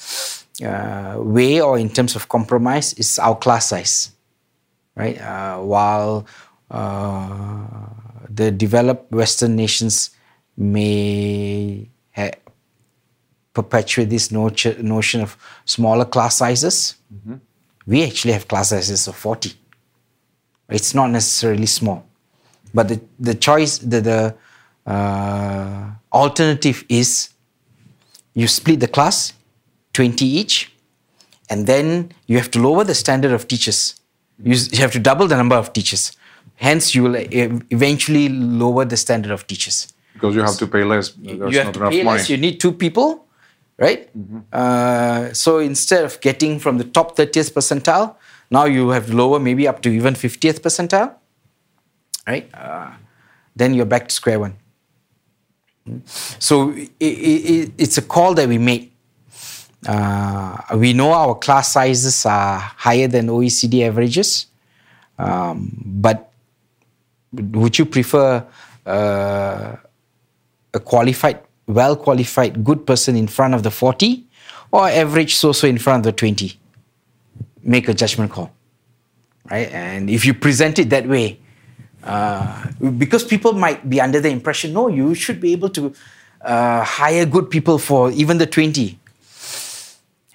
uh, 0.66 1.16
way 1.18 1.62
or 1.62 1.78
in 1.78 1.90
terms 1.90 2.16
of 2.16 2.28
compromise 2.28 2.94
is 2.94 3.20
our 3.20 3.36
class 3.36 3.70
size, 3.70 4.12
right? 4.96 5.20
Uh, 5.20 5.60
while 5.60 6.26
uh, 6.70 7.68
the 8.30 8.52
developed 8.52 9.12
Western 9.12 9.56
nations 9.56 10.12
may 10.58 11.90
ha- 12.16 12.32
perpetuate 13.54 14.10
this 14.10 14.32
notion, 14.32 14.86
notion 14.88 15.22
of 15.22 15.38
smaller 15.66 16.06
class 16.06 16.38
sizes, 16.38 16.96
mm-hmm. 17.14 17.36
we 17.86 18.04
actually 18.04 18.34
have 18.34 18.48
class 18.48 18.70
sizes 18.70 19.08
of 19.08 19.16
40. 19.16 19.54
It's 20.70 20.94
not 20.94 21.10
necessarily 21.10 21.66
small. 21.66 22.06
But 22.74 22.88
the, 22.88 23.02
the 23.20 23.36
choice, 23.36 23.78
the, 23.80 24.02
the 24.02 24.36
uh, 24.86 25.90
alternative 26.14 26.86
is 26.88 27.30
you 28.34 28.48
split 28.48 28.80
the 28.80 28.88
class, 28.88 29.34
20 29.94 30.26
each, 30.26 30.74
and 31.50 31.68
then 31.68 32.12
you 32.28 32.38
have 32.38 32.50
to 32.52 32.60
lower 32.60 32.86
the 32.86 32.96
standard 32.96 33.32
of 33.32 33.48
teachers. 33.48 34.00
You, 34.42 34.56
you 34.72 34.80
have 34.80 34.94
to 34.94 35.00
double 35.00 35.28
the 35.28 35.36
number 35.36 35.56
of 35.56 35.74
teachers. 35.74 36.14
Hence, 36.56 36.96
you 36.96 37.04
will 37.04 37.16
eventually 37.18 38.30
lower 38.30 38.86
the 38.86 38.96
standard 38.98 39.32
of 39.32 39.48
teachers. 39.48 39.94
Because 40.14 40.36
you 40.36 40.42
have 40.42 40.58
to 40.58 40.68
pay 40.68 40.84
less. 40.84 41.10
There's 41.10 41.54
you 41.54 41.60
have 41.60 41.74
to 41.74 41.80
pay 41.80 42.04
money. 42.04 42.20
less. 42.20 42.30
You 42.30 42.38
need 42.38 42.60
two 42.60 42.72
people, 42.72 43.26
right? 43.78 44.10
Mm-hmm. 44.18 44.40
Uh, 44.52 45.34
so 45.34 45.60
instead 45.60 46.06
of 46.06 46.20
getting 46.22 46.60
from 46.60 46.78
the 46.78 46.84
top 46.84 47.16
30th 47.16 47.54
percentile, 47.54 48.16
now 48.50 48.66
you 48.66 48.90
have 48.90 49.14
lower 49.14 49.40
maybe 49.40 49.68
up 49.68 49.82
to 49.82 49.90
even 49.90 50.14
50th 50.14 50.60
percentile 50.60 51.16
right? 52.28 52.50
Uh, 52.54 52.92
then 53.56 53.74
you're 53.74 53.86
back 53.86 54.08
to 54.08 54.14
square 54.14 54.40
one. 54.40 54.56
So 56.40 56.72
it, 56.72 56.92
it, 57.00 57.72
it's 57.78 57.98
a 57.98 58.02
call 58.02 58.34
that 58.36 58.48
we 58.48 58.58
made. 58.58 58.92
Uh, 59.86 60.58
we 60.76 60.94
know 60.94 61.12
our 61.12 61.36
class 61.36 61.74
sizes 61.74 62.26
are 62.26 62.60
higher 62.60 63.08
than 63.08 63.28
OECD 63.28 63.88
averages, 63.88 64.46
um, 65.18 65.72
but 65.84 66.32
would 67.34 67.80
you 67.80 67.86
prefer 67.86 68.46
uh, 68.86 69.76
a 70.74 70.80
qualified, 70.80 71.40
well 71.74 71.96
qualified, 71.96 72.64
good 72.64 72.86
person 72.86 73.16
in 73.16 73.28
front 73.28 73.54
of 73.54 73.64
the 73.64 73.72
40 73.72 74.26
or 74.72 74.88
average 74.88 75.36
so 75.36 75.52
so 75.52 75.68
in 75.68 75.78
front 75.78 76.06
of 76.06 76.14
the 76.14 76.18
20? 76.18 76.58
Make 77.64 77.88
a 77.88 77.94
judgment 77.94 78.32
call, 78.32 78.52
right? 79.50 79.72
And 79.72 80.10
if 80.10 80.26
you 80.26 80.34
present 80.34 80.80
it 80.80 80.90
that 80.90 81.08
way, 81.08 81.40
uh, 82.04 82.68
because 82.98 83.24
people 83.24 83.54
might 83.54 83.90
be 83.90 84.02
under 84.02 84.20
the 84.20 84.30
impression, 84.30 84.74
no, 84.74 84.88
you 84.88 85.14
should 85.14 85.40
be 85.40 85.52
able 85.52 85.70
to 85.70 85.94
uh, 86.42 86.84
hire 86.84 87.26
good 87.26 87.50
people 87.50 87.78
for 87.78 88.12
even 88.12 88.38
the 88.38 88.48
20. 88.48 88.98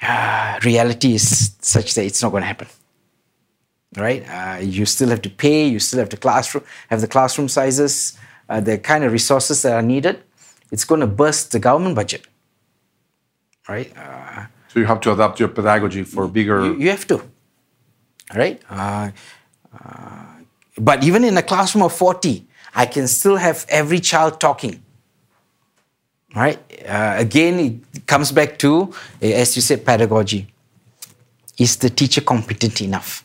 Uh, 0.02 0.58
reality 0.62 1.14
is 1.14 1.56
such 1.60 1.94
that 1.94 2.04
it's 2.04 2.22
not 2.22 2.30
going 2.30 2.42
to 2.42 2.46
happen. 2.46 2.68
Right? 3.96 4.28
Uh, 4.28 4.58
you 4.60 4.86
still 4.86 5.08
have 5.08 5.22
to 5.22 5.30
pay, 5.30 5.66
you 5.66 5.78
still 5.78 5.98
have 5.98 6.10
to 6.10 6.16
classroom, 6.16 6.64
have 6.90 7.00
the 7.00 7.08
classroom 7.08 7.48
sizes, 7.48 8.16
uh, 8.48 8.60
the 8.60 8.78
kind 8.78 9.04
of 9.04 9.12
resources 9.12 9.62
that 9.62 9.72
are 9.72 9.82
needed. 9.82 10.22
It's 10.70 10.84
going 10.84 11.00
to 11.00 11.06
burst 11.06 11.52
the 11.52 11.58
government 11.58 11.94
budget. 11.94 12.26
Right? 13.68 13.92
so 14.68 14.80
you 14.80 14.86
have 14.86 15.00
to 15.00 15.12
adapt 15.12 15.40
your 15.40 15.48
pedagogy 15.48 16.04
for 16.04 16.28
bigger. 16.28 16.64
You, 16.64 16.78
you 16.78 16.90
have 16.90 17.06
to. 17.08 17.22
Right? 18.34 18.62
But 20.78 21.02
even 21.04 21.24
in 21.24 21.36
a 21.36 21.42
classroom 21.42 21.84
of 21.84 21.92
40, 21.92 22.46
I 22.74 22.86
can 22.86 23.08
still 23.08 23.36
have 23.36 23.64
every 23.68 24.00
child 24.00 24.38
talking. 24.38 24.82
Right? 26.34 26.58
Uh, 26.86 27.14
again, 27.16 27.82
it 27.94 28.06
comes 28.06 28.30
back 28.30 28.58
to, 28.58 28.92
as 29.22 29.56
you 29.56 29.62
said, 29.62 29.84
pedagogy. 29.84 30.52
Is 31.58 31.76
the 31.76 31.88
teacher 31.88 32.20
competent 32.20 32.82
enough? 32.82 33.24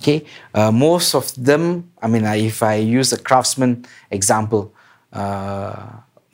Okay, 0.00 0.26
uh, 0.52 0.70
most 0.70 1.14
of 1.14 1.32
them, 1.42 1.90
I 2.02 2.08
mean, 2.08 2.24
if 2.24 2.62
I 2.62 2.74
use 2.74 3.12
a 3.12 3.18
craftsman 3.18 3.86
example, 4.10 4.74
uh, 5.12 5.86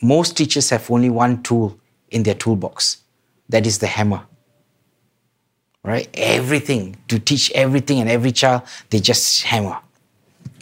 most 0.02 0.36
teachers 0.36 0.70
have 0.70 0.90
only 0.90 1.10
one 1.10 1.42
tool 1.42 1.78
in 2.10 2.24
their 2.24 2.34
toolbox 2.34 2.98
that 3.48 3.66
is 3.66 3.78
the 3.78 3.86
hammer. 3.86 4.22
Right? 5.84 6.08
Everything, 6.14 6.96
to 7.08 7.18
teach 7.18 7.50
everything 7.52 8.00
and 8.00 8.08
every 8.08 8.32
child, 8.32 8.62
they 8.90 9.00
just 9.00 9.42
hammer 9.42 9.78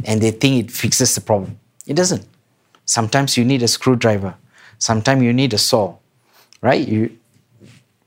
and 0.05 0.21
they 0.21 0.31
think 0.31 0.65
it 0.65 0.71
fixes 0.71 1.15
the 1.15 1.21
problem. 1.21 1.59
It 1.87 1.95
doesn't. 1.95 2.27
Sometimes 2.85 3.37
you 3.37 3.45
need 3.45 3.63
a 3.63 3.69
screwdriver. 3.69 4.35
Sometimes 4.79 5.23
you 5.23 5.33
need 5.33 5.53
a 5.53 5.59
saw, 5.59 5.97
right? 6.63 6.87
You, 6.87 7.17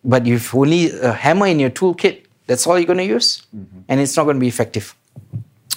but 0.04 0.26
you've 0.26 0.54
only 0.56 0.92
a 0.92 1.14
hammer 1.14 1.48
in 1.48 1.60
your 1.60 1.70
toolkit. 1.70 2.26
That's 2.48 2.68
all 2.68 2.78
you're 2.78 2.88
going 2.88 2.98
to 2.98 3.06
use, 3.06 3.44
mm-hmm. 3.56 3.80
and 3.88 4.02
it's 4.02 4.18
not 4.18 4.26
going 4.26 4.36
to 4.36 4.40
be 4.40 4.50
effective, 4.50 4.94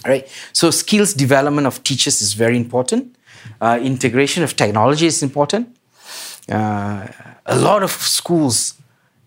right? 0.05 0.27
So 0.53 0.73
skills 0.73 1.15
development 1.15 1.67
of 1.67 1.85
teachers 1.85 2.21
is 2.21 2.33
very 2.33 2.57
important. 2.57 3.15
Uh, 3.61 3.79
integration 3.83 4.43
of 4.43 4.57
technology 4.57 5.07
is 5.07 5.23
important. 5.23 5.77
Uh, 6.49 7.07
a 7.47 7.57
lot 7.57 7.83
of 7.83 7.91
schools 7.91 8.75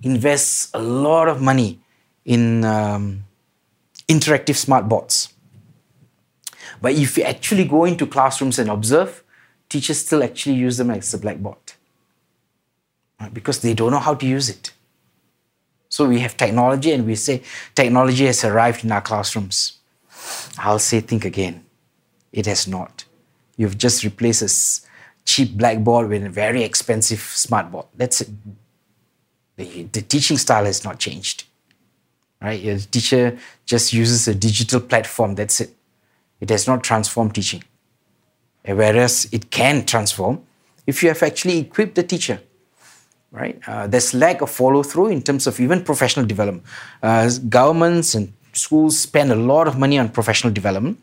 invest 0.04 0.70
a 0.74 0.80
lot 0.80 1.28
of 1.28 1.42
money 1.42 1.80
in 2.26 2.64
um, 2.64 3.24
interactive 4.08 4.56
smart 4.56 4.88
boards 4.88 5.34
but 6.82 6.94
if 6.94 7.18
you 7.18 7.24
actually 7.24 7.66
go 7.66 7.86
into 7.86 8.06
classrooms 8.06 8.60
and 8.60 8.70
observe, 8.70 9.24
teachers 9.68 10.00
still 10.00 10.24
actually 10.24 10.56
use 10.56 10.78
them 10.78 10.92
as 10.92 11.14
a 11.14 11.18
blackboard 11.18 11.58
right? 13.20 13.34
because 13.34 13.60
they 13.60 13.74
don't 13.74 13.92
know 13.92 14.00
how 14.00 14.16
to 14.16 14.26
use 14.26 14.50
it. 14.50 14.72
So 15.90 16.08
we 16.08 16.20
have 16.20 16.38
technology 16.38 16.92
and 16.92 17.06
we 17.06 17.16
say 17.16 17.42
technology 17.76 18.26
has 18.28 18.44
arrived 18.44 18.84
in 18.84 18.92
our 18.92 19.02
classrooms. 19.02 19.80
I'll 20.58 20.80
say, 20.80 21.00
think 21.02 21.26
again. 21.26 21.66
It 22.32 22.46
has 22.46 22.68
not. 22.68 23.06
You've 23.60 23.78
just 23.78 24.06
replaced 24.06 24.42
a 24.42 24.50
cheap 25.26 25.58
blackboard 25.58 26.08
with 26.08 26.24
a 26.24 26.30
very 26.30 26.64
expensive 26.64 27.20
smartboard. 27.20 27.88
That's 27.94 28.22
it. 28.22 28.30
The, 29.58 29.84
the 29.84 30.02
teaching 30.02 30.38
style 30.38 30.64
has 30.64 30.86
not 30.86 30.98
changed. 30.98 31.44
Right? 32.42 32.62
Your 32.62 32.78
teacher 32.80 33.38
just 33.66 33.92
uses 33.92 34.30
a 34.30 34.34
digital 34.34 34.80
platform. 34.80 35.36
That's 35.36 35.60
it. 35.60 35.72
It 36.40 36.50
has 36.52 36.68
not 36.68 36.86
transformed 36.86 37.36
teaching. 37.36 37.66
Whereas 38.64 39.28
it 39.34 39.52
can 39.52 39.86
transform 39.86 40.42
if 40.88 41.04
you 41.04 41.10
have 41.10 41.22
actually 41.22 41.58
equipped 41.60 41.96
the 41.96 42.04
teacher. 42.04 42.40
Right? 43.30 43.60
Uh, 43.68 43.88
there's 43.88 44.14
lack 44.14 44.40
of 44.40 44.50
follow 44.50 44.84
through 44.84 45.08
in 45.08 45.22
terms 45.22 45.48
of 45.48 45.60
even 45.60 45.84
professional 45.84 46.26
development. 46.26 46.64
Uh, 47.04 47.30
governments 47.50 48.16
and 48.16 48.32
schools 48.54 48.98
spend 48.98 49.34
a 49.34 49.36
lot 49.36 49.68
of 49.68 49.78
money 49.78 50.00
on 50.00 50.08
professional 50.08 50.54
development. 50.54 50.98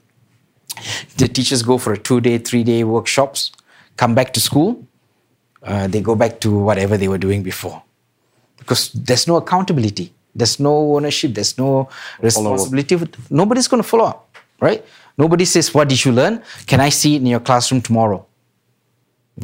The 1.16 1.28
teachers 1.28 1.62
go 1.62 1.78
for 1.78 1.92
a 1.92 1.98
two 1.98 2.20
day, 2.20 2.38
three 2.38 2.64
day 2.64 2.84
workshops, 2.84 3.52
come 3.96 4.14
back 4.14 4.32
to 4.34 4.40
school. 4.40 4.86
uh, 5.66 5.86
they 5.88 6.00
go 6.00 6.14
back 6.14 6.40
to 6.40 6.50
whatever 6.58 6.96
they 6.96 7.08
were 7.08 7.18
doing 7.18 7.42
before. 7.42 7.82
Because 8.58 8.90
there's 8.92 9.26
no 9.26 9.36
accountability, 9.36 10.12
there's 10.34 10.58
no 10.60 10.96
ownership, 10.96 11.34
there's 11.34 11.58
no 11.58 11.88
responsibility. 12.20 12.96
Nobody's 13.30 13.68
going 13.68 13.82
to 13.82 13.88
follow 13.88 14.04
up, 14.06 14.36
right? 14.60 14.84
Nobody 15.18 15.44
says, 15.44 15.74
What 15.74 15.88
did 15.88 16.04
you 16.04 16.12
learn? 16.12 16.42
Can 16.66 16.80
I 16.80 16.88
see 16.90 17.16
it 17.16 17.20
in 17.20 17.26
your 17.26 17.40
classroom 17.40 17.80
tomorrow? 17.82 18.24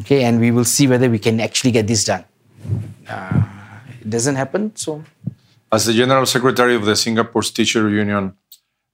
Okay, 0.01 0.23
and 0.23 0.39
we 0.39 0.51
will 0.51 0.65
see 0.65 0.87
whether 0.87 1.09
we 1.09 1.19
can 1.19 1.39
actually 1.39 1.71
get 1.71 1.87
this 1.87 2.03
done. 2.05 2.23
Uh, 3.07 3.43
it 4.01 4.09
doesn't 4.09 4.35
happen, 4.35 4.75
so. 4.75 5.03
As 5.71 5.85
the 5.85 5.93
General 5.93 6.25
Secretary 6.25 6.75
of 6.75 6.85
the 6.85 6.95
Singapore's 6.95 7.51
Teacher 7.51 7.89
Union, 7.89 8.33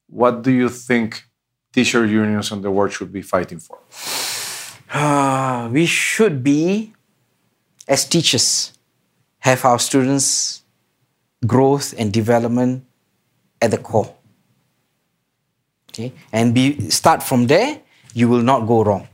what 0.07 0.41
do 0.41 0.51
you 0.51 0.69
think 0.69 1.28
teacher 1.71 2.05
unions 2.05 2.51
in 2.51 2.61
the 2.61 2.71
world 2.71 2.91
should 2.91 3.11
be 3.11 3.21
fighting 3.21 3.59
for? 3.59 3.79
Uh, 4.91 5.69
we 5.71 5.85
should 5.85 6.43
be, 6.43 6.93
as 7.87 8.05
teachers, 8.05 8.73
have 9.39 9.63
our 9.65 9.79
students' 9.79 10.63
growth 11.45 11.93
and 11.97 12.11
development 12.11 12.85
at 13.61 13.71
the 13.71 13.77
core. 13.77 14.15
Okay, 15.91 16.13
and 16.31 16.53
be 16.53 16.89
start 16.89 17.23
from 17.23 17.47
there. 17.47 17.81
You 18.13 18.29
will 18.29 18.41
not 18.41 18.67
go 18.67 18.83
wrong. 18.83 19.07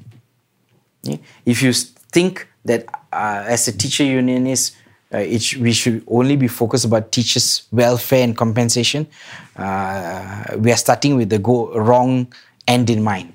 Okay? 1.05 1.19
If 1.45 1.61
you 1.61 1.73
think 1.73 2.47
that 2.63 2.85
uh, 3.11 3.43
as 3.47 3.67
a 3.67 3.77
teacher 3.77 4.03
unionist, 4.03 4.75
uh, 5.13 5.19
it, 5.19 5.55
we 5.57 5.71
should 5.71 6.03
only 6.07 6.35
be 6.35 6.47
focused 6.47 6.85
about 6.85 7.11
teachers' 7.11 7.67
welfare 7.71 8.23
and 8.23 8.35
compensation. 8.35 9.07
Uh, 9.55 10.43
we 10.57 10.71
are 10.71 10.77
starting 10.77 11.15
with 11.15 11.29
the 11.29 11.39
go 11.39 11.71
wrong 11.77 12.27
end 12.67 12.89
in 12.89 13.03
mind. 13.03 13.33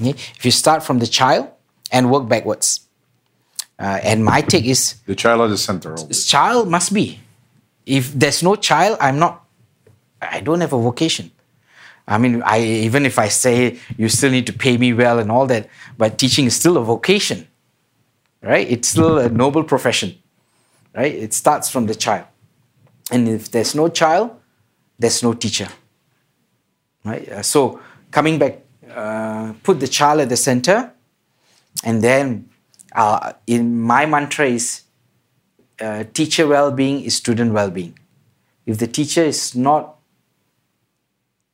Okay? 0.00 0.10
If 0.10 0.44
you 0.44 0.50
start 0.50 0.82
from 0.82 0.98
the 0.98 1.06
child 1.06 1.48
and 1.90 2.10
work 2.10 2.28
backwards, 2.28 2.80
uh, 3.78 3.98
and 4.02 4.24
my 4.24 4.40
take 4.40 4.64
is 4.64 4.94
the 5.06 5.14
child 5.14 5.40
at 5.42 5.48
the 5.48 5.58
center. 5.58 5.96
Always. 5.96 6.26
Child 6.26 6.68
must 6.68 6.94
be. 6.94 7.20
If 7.86 8.12
there's 8.12 8.42
no 8.42 8.56
child, 8.56 8.98
I'm 9.00 9.18
not. 9.18 9.44
I 10.22 10.40
don't 10.40 10.60
have 10.60 10.72
a 10.72 10.80
vocation. 10.80 11.30
I 12.06 12.18
mean, 12.18 12.42
I 12.42 12.60
even 12.60 13.06
if 13.06 13.18
I 13.18 13.28
say 13.28 13.78
you 13.96 14.08
still 14.08 14.30
need 14.30 14.46
to 14.46 14.52
pay 14.52 14.76
me 14.76 14.92
well 14.92 15.18
and 15.18 15.30
all 15.30 15.46
that, 15.46 15.68
but 15.96 16.18
teaching 16.18 16.44
is 16.44 16.54
still 16.54 16.76
a 16.76 16.84
vocation, 16.84 17.48
right? 18.42 18.68
It's 18.70 18.88
still 18.88 19.18
a 19.18 19.28
noble 19.28 19.64
profession, 19.64 20.14
right? 20.94 21.12
It 21.12 21.32
starts 21.32 21.70
from 21.70 21.86
the 21.86 21.94
child, 21.94 22.26
and 23.10 23.28
if 23.28 23.50
there's 23.50 23.74
no 23.74 23.88
child, 23.88 24.36
there's 24.98 25.22
no 25.22 25.32
teacher, 25.32 25.68
right? 27.04 27.26
Uh, 27.28 27.42
so 27.42 27.80
coming 28.14 28.38
back, 28.38 28.60
uh, 28.94 29.52
put 29.64 29.80
the 29.80 29.88
child 29.88 30.20
at 30.20 30.28
the 30.28 30.36
center, 30.36 30.92
and 31.82 32.00
then 32.00 32.48
uh, 32.94 33.32
in 33.48 33.80
my 33.80 34.06
mantra 34.06 34.46
is 34.46 34.82
uh, 35.80 36.04
teacher 36.14 36.46
well-being 36.46 37.02
is 37.02 37.16
student 37.16 37.52
well-being. 37.52 37.98
If 38.66 38.78
the 38.78 38.86
teacher 38.86 39.24
is 39.24 39.56
not 39.56 39.96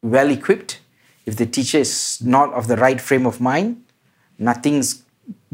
well 0.02 0.30
equipped, 0.30 0.80
if 1.24 1.36
the 1.36 1.46
teacher 1.46 1.78
is 1.78 2.20
not 2.20 2.52
of 2.52 2.68
the 2.68 2.76
right 2.76 3.00
frame 3.00 3.24
of 3.24 3.40
mind, 3.40 3.82
nothing's 4.38 5.02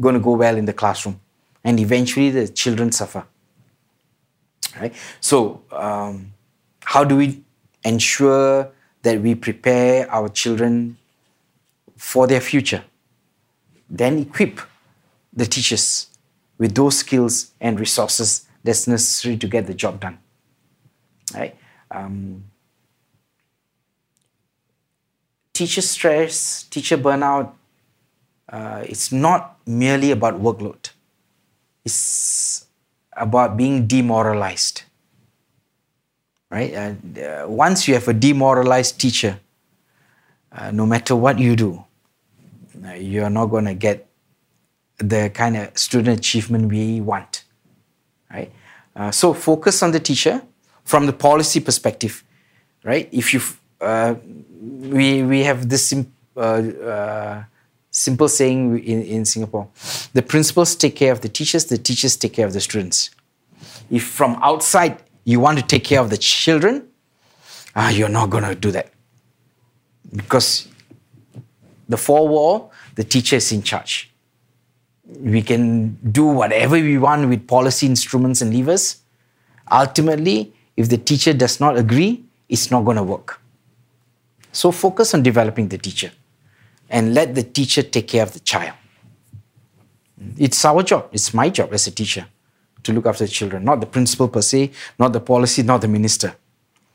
going 0.01 0.15
to 0.15 0.19
go 0.19 0.33
well 0.33 0.57
in 0.57 0.65
the 0.65 0.73
classroom. 0.73 1.21
And 1.63 1.79
eventually 1.79 2.31
the 2.31 2.49
children 2.49 2.91
suffer. 2.91 3.23
Right? 4.77 4.93
So, 5.21 5.61
um, 5.71 6.33
how 6.83 7.05
do 7.05 7.15
we 7.15 7.43
ensure 7.85 8.71
that 9.03 9.21
we 9.21 9.35
prepare 9.35 10.09
our 10.11 10.29
children 10.29 10.97
for 11.95 12.27
their 12.27 12.41
future? 12.41 12.83
Then 13.89 14.19
equip 14.19 14.59
the 15.33 15.45
teachers 15.45 16.07
with 16.57 16.75
those 16.75 16.97
skills 16.97 17.51
and 17.61 17.79
resources 17.79 18.45
that's 18.63 18.87
necessary 18.87 19.37
to 19.37 19.47
get 19.47 19.67
the 19.67 19.73
job 19.73 19.99
done. 19.99 20.17
Right? 21.33 21.55
Um, 21.91 22.43
teacher 25.53 25.81
stress, 25.81 26.63
teacher 26.63 26.97
burnout, 26.97 27.53
uh, 28.49 28.83
it's 28.87 29.11
not 29.11 29.57
merely 29.65 30.11
about 30.11 30.41
workload. 30.41 30.89
It's 31.83 32.65
about 33.13 33.57
being 33.57 33.87
demoralized. 33.87 34.83
Right? 36.49 36.73
Uh, 36.73 37.45
once 37.47 37.87
you 37.87 37.93
have 37.95 38.07
a 38.07 38.13
demoralized 38.13 38.99
teacher, 38.99 39.39
uh, 40.51 40.71
no 40.71 40.85
matter 40.85 41.15
what 41.15 41.39
you 41.39 41.55
do, 41.55 41.83
uh, 42.85 42.93
you're 42.93 43.29
not 43.29 43.47
going 43.47 43.65
to 43.65 43.73
get 43.73 44.07
the 44.97 45.29
kind 45.33 45.57
of 45.57 45.77
student 45.77 46.19
achievement 46.19 46.71
we 46.71 47.01
want. 47.01 47.43
Right? 48.31 48.51
Uh, 48.95 49.11
so 49.11 49.33
focus 49.33 49.83
on 49.83 49.91
the 49.91 49.99
teacher 49.99 50.41
from 50.83 51.05
the 51.05 51.13
policy 51.13 51.59
perspective. 51.59 52.23
Right? 52.83 53.09
If 53.11 53.33
you 53.33 53.41
uh, 53.81 54.15
we 54.61 55.23
we 55.23 55.43
have 55.43 55.69
this 55.69 55.89
sim, 55.89 56.11
uh, 56.35 57.43
simple 57.91 58.29
saying 58.29 58.79
in, 58.79 59.01
in 59.03 59.25
Singapore: 59.25 59.67
the 60.13 60.21
principals 60.21 60.75
take 60.75 60.95
care 60.95 61.11
of 61.11 61.21
the 61.21 61.29
teachers, 61.29 61.65
the 61.65 61.77
teachers 61.77 62.15
take 62.15 62.33
care 62.33 62.45
of 62.45 62.53
the 62.53 62.61
students. 62.61 63.11
If 63.91 64.03
from 64.03 64.39
outside 64.41 65.01
you 65.27 65.41
want 65.41 65.59
to 65.59 65.65
take 65.65 65.83
care 65.83 65.99
of 65.99 66.09
the 66.09 66.17
children, 66.17 66.87
uh, 67.75 67.91
you're 67.93 68.15
not 68.17 68.29
going 68.29 68.45
to 68.45 68.55
do 68.55 68.71
that 68.71 68.89
because 70.15 70.69
the 71.89 71.97
four 71.97 72.29
wall, 72.29 72.71
the 72.95 73.03
teacher 73.03 73.35
is 73.35 73.51
in 73.51 73.61
charge. 73.61 74.09
We 75.19 75.41
can 75.41 75.95
do 76.13 76.25
whatever 76.25 76.75
we 76.75 76.97
want 76.97 77.27
with 77.27 77.45
policy 77.45 77.87
instruments 77.87 78.41
and 78.41 78.55
levers. 78.55 79.01
Ultimately, 79.69 80.53
if 80.77 80.87
the 80.87 80.97
teacher 80.97 81.33
does 81.33 81.59
not 81.59 81.77
agree, 81.77 82.23
it's 82.47 82.71
not 82.71 82.85
going 82.85 82.95
to 82.95 83.03
work. 83.03 83.41
So 84.53 84.71
focus 84.71 85.13
on 85.13 85.23
developing 85.23 85.67
the 85.67 85.77
teacher 85.77 86.11
and 86.89 87.13
let 87.13 87.35
the 87.35 87.43
teacher 87.43 87.83
take 87.83 88.07
care 88.07 88.23
of 88.23 88.31
the 88.31 88.39
child. 88.39 88.75
It's 90.37 90.63
our 90.63 90.83
job, 90.83 91.09
it's 91.11 91.33
my 91.33 91.49
job 91.49 91.73
as 91.73 91.85
a 91.85 91.91
teacher 91.91 92.27
to 92.87 92.93
look 92.93 93.05
after 93.05 93.27
children, 93.27 93.63
not 93.63 93.79
the 93.79 93.85
principal 93.85 94.27
per 94.27 94.41
se, 94.41 94.71
not 94.97 95.13
the 95.13 95.19
policy, 95.19 95.61
not 95.63 95.81
the 95.81 95.87
minister. 95.87 96.29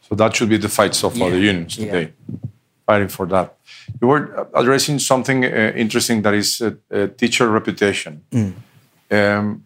So 0.08 0.14
that 0.16 0.34
should 0.36 0.48
be 0.48 0.58
the 0.58 0.68
fight 0.68 0.94
so 0.94 1.10
far, 1.10 1.28
yeah. 1.28 1.36
the 1.36 1.40
unions 1.40 1.76
today, 1.76 2.06
yeah. 2.12 2.48
fighting 2.86 3.08
for 3.08 3.26
that. 3.26 3.56
You 4.00 4.08
were 4.08 4.48
addressing 4.54 4.98
something 4.98 5.44
uh, 5.44 5.72
interesting 5.84 6.22
that 6.22 6.34
is 6.34 6.60
uh, 6.60 6.70
uh, 6.90 7.06
teacher 7.20 7.48
reputation. 7.48 8.22
Mm. 8.30 8.52
Um, 9.10 9.64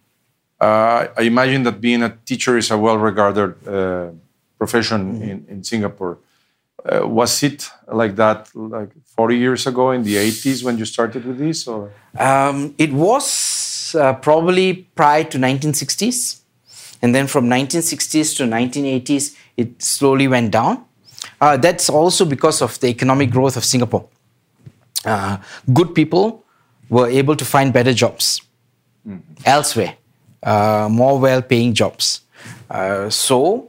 uh, 0.60 1.06
I 1.16 1.22
imagine 1.22 1.62
that 1.64 1.80
being 1.80 2.02
a 2.02 2.16
teacher 2.24 2.56
is 2.56 2.70
a 2.70 2.78
well 2.78 2.98
regarded 2.98 3.50
uh, 3.66 4.10
profession 4.58 5.00
mm. 5.20 5.22
in, 5.30 5.46
in 5.48 5.64
Singapore. 5.64 6.18
Uh, 6.84 7.06
was 7.06 7.42
it 7.42 7.68
like 7.92 8.14
that 8.16 8.48
like 8.54 8.90
40 9.16 9.36
years 9.36 9.66
ago 9.66 9.90
in 9.90 10.02
the 10.04 10.14
80s 10.14 10.62
when 10.62 10.78
you 10.78 10.84
started 10.84 11.24
with 11.24 11.38
this 11.38 11.66
or 11.66 11.90
um, 12.18 12.74
it 12.78 12.92
was 13.86 13.94
uh, 13.94 14.12
probably 14.14 14.74
prior 14.94 15.24
to 15.24 15.38
1960s 15.38 16.40
and 17.02 17.14
then 17.14 17.26
from 17.26 17.46
1960s 17.46 18.36
to 18.36 18.44
1980s 18.44 19.36
it 19.56 19.82
slowly 19.82 20.28
went 20.28 20.50
down 20.50 20.84
uh, 21.40 21.56
that's 21.56 21.90
also 21.90 22.24
because 22.24 22.62
of 22.62 22.78
the 22.80 22.88
economic 22.88 23.30
growth 23.30 23.56
of 23.56 23.64
singapore 23.64 24.08
uh, 25.04 25.36
good 25.72 25.94
people 25.94 26.44
were 26.88 27.08
able 27.08 27.36
to 27.36 27.44
find 27.44 27.72
better 27.72 27.92
jobs 27.92 28.42
mm-hmm. 29.06 29.20
elsewhere 29.44 29.96
uh, 30.42 30.88
more 30.90 31.18
well-paying 31.18 31.74
jobs 31.74 32.22
uh, 32.70 33.10
so 33.10 33.68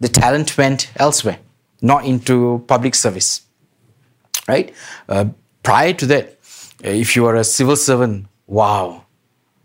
the 0.00 0.08
talent 0.08 0.56
went 0.58 0.90
elsewhere 0.96 1.38
not 1.84 2.06
into 2.06 2.64
public 2.66 2.94
service. 2.94 3.42
Right? 4.48 4.74
Uh, 5.08 5.26
prior 5.62 5.92
to 5.92 6.06
that, 6.06 6.38
if 6.82 7.14
you 7.14 7.26
are 7.26 7.36
a 7.36 7.44
civil 7.44 7.76
servant, 7.76 8.26
wow. 8.46 9.03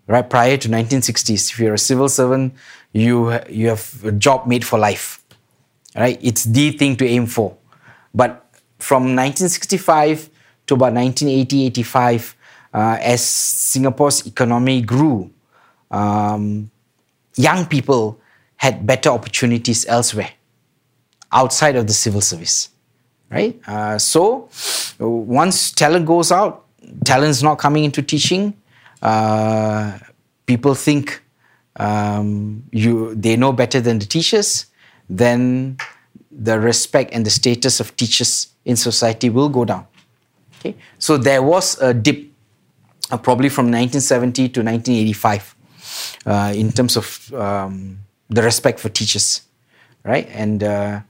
Right? 0.10 0.28
Prior 0.28 0.58
to 0.58 0.68
1960s, 0.68 1.52
if 1.52 1.60
you're 1.60 1.76
a 1.76 1.78
civil 1.78 2.10
servant, 2.10 2.56
you, 2.94 3.32
you 3.48 3.68
have 3.68 4.04
a 4.04 4.12
job 4.12 4.48
made 4.48 4.66
for 4.66 4.80
life. 4.80 5.24
Right? 5.96 6.18
It's 6.22 6.46
the 6.46 6.72
thing 6.72 6.98
to 6.98 7.06
aim 7.06 7.28
for. 7.28 7.56
But 8.14 8.44
from 8.80 9.04
1965 9.16 10.30
to 10.66 10.74
about 10.74 10.94
1980, 10.94 11.68
85, 11.68 12.36
uh, 12.74 12.98
as 13.00 13.24
Singapore's 13.24 14.26
economy 14.26 14.82
grew, 14.82 15.30
um, 15.92 16.72
young 17.36 17.68
people 17.68 18.20
had 18.58 18.86
better 18.86 19.10
opportunities 19.10 19.86
elsewhere 19.86 20.32
outside 21.32 21.76
of 21.76 21.88
the 21.88 21.94
civil 21.94 22.22
service, 22.22 22.70
right? 23.30 23.60
Uh, 23.68 23.98
so 23.98 24.50
once 25.00 25.72
talent 25.72 26.06
goes 26.06 26.32
out, 26.32 26.66
talent's 27.06 27.44
not 27.44 27.56
coming 27.56 27.84
into 27.84 28.02
teaching. 28.02 28.54
Uh, 29.02 29.98
people 30.46 30.76
think 30.76 31.24
um, 31.78 32.64
you 32.72 33.16
they 33.16 33.36
know 33.36 33.54
better 33.54 33.82
than 33.82 34.00
the 34.00 34.06
teachers. 34.06 34.66
Then 35.10 35.78
the 36.32 36.60
respect 36.60 37.14
and 37.14 37.26
the 37.26 37.32
status 37.32 37.80
of 37.80 37.96
teachers 37.96 38.48
in 38.66 38.76
society 38.76 39.30
will 39.30 39.50
go 39.50 39.66
down. 39.66 39.88
Okay, 40.60 40.76
so 41.00 41.18
there 41.18 41.42
was 41.42 41.80
a 41.82 41.94
dip, 41.94 42.28
uh, 43.12 43.18
probably 43.18 43.50
from 43.50 43.66
1970 43.72 44.50
to 44.50 44.62
1985. 44.62 45.56
uh, 46.26 46.54
in 46.56 46.72
terms 46.72 46.98
of 46.98 47.34
um, 47.34 48.00
the 48.30 48.42
respect 48.42 48.80
for 48.80 48.90
teachers, 48.90 49.42
right? 50.04 50.28
And 50.32 50.64
uh, 50.64 51.02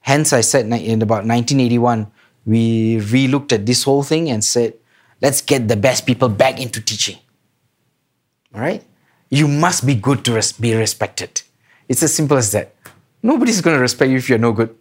hence, 0.00 0.32
I 0.32 0.40
said 0.40 0.66
in 0.66 1.02
about 1.02 1.26
1981, 1.26 2.10
we 2.44 2.96
relooked 2.98 3.52
at 3.52 3.66
this 3.66 3.82
whole 3.82 4.02
thing 4.02 4.30
and 4.30 4.44
said, 4.44 4.74
let's 5.20 5.40
get 5.40 5.68
the 5.68 5.76
best 5.76 6.06
people 6.06 6.28
back 6.28 6.60
into 6.60 6.80
teaching. 6.80 7.18
All 8.54 8.60
right? 8.60 8.82
You 9.30 9.48
must 9.48 9.86
be 9.86 9.94
good 9.94 10.24
to 10.24 10.34
res- 10.34 10.52
be 10.52 10.74
respected. 10.74 11.42
It's 11.88 12.02
as 12.02 12.14
simple 12.14 12.36
as 12.36 12.52
that. 12.52 12.74
Nobody's 13.22 13.60
going 13.60 13.76
to 13.76 13.80
respect 13.80 14.10
you 14.10 14.18
if 14.18 14.28
you're 14.28 14.38
no 14.38 14.52
good, 14.52 14.74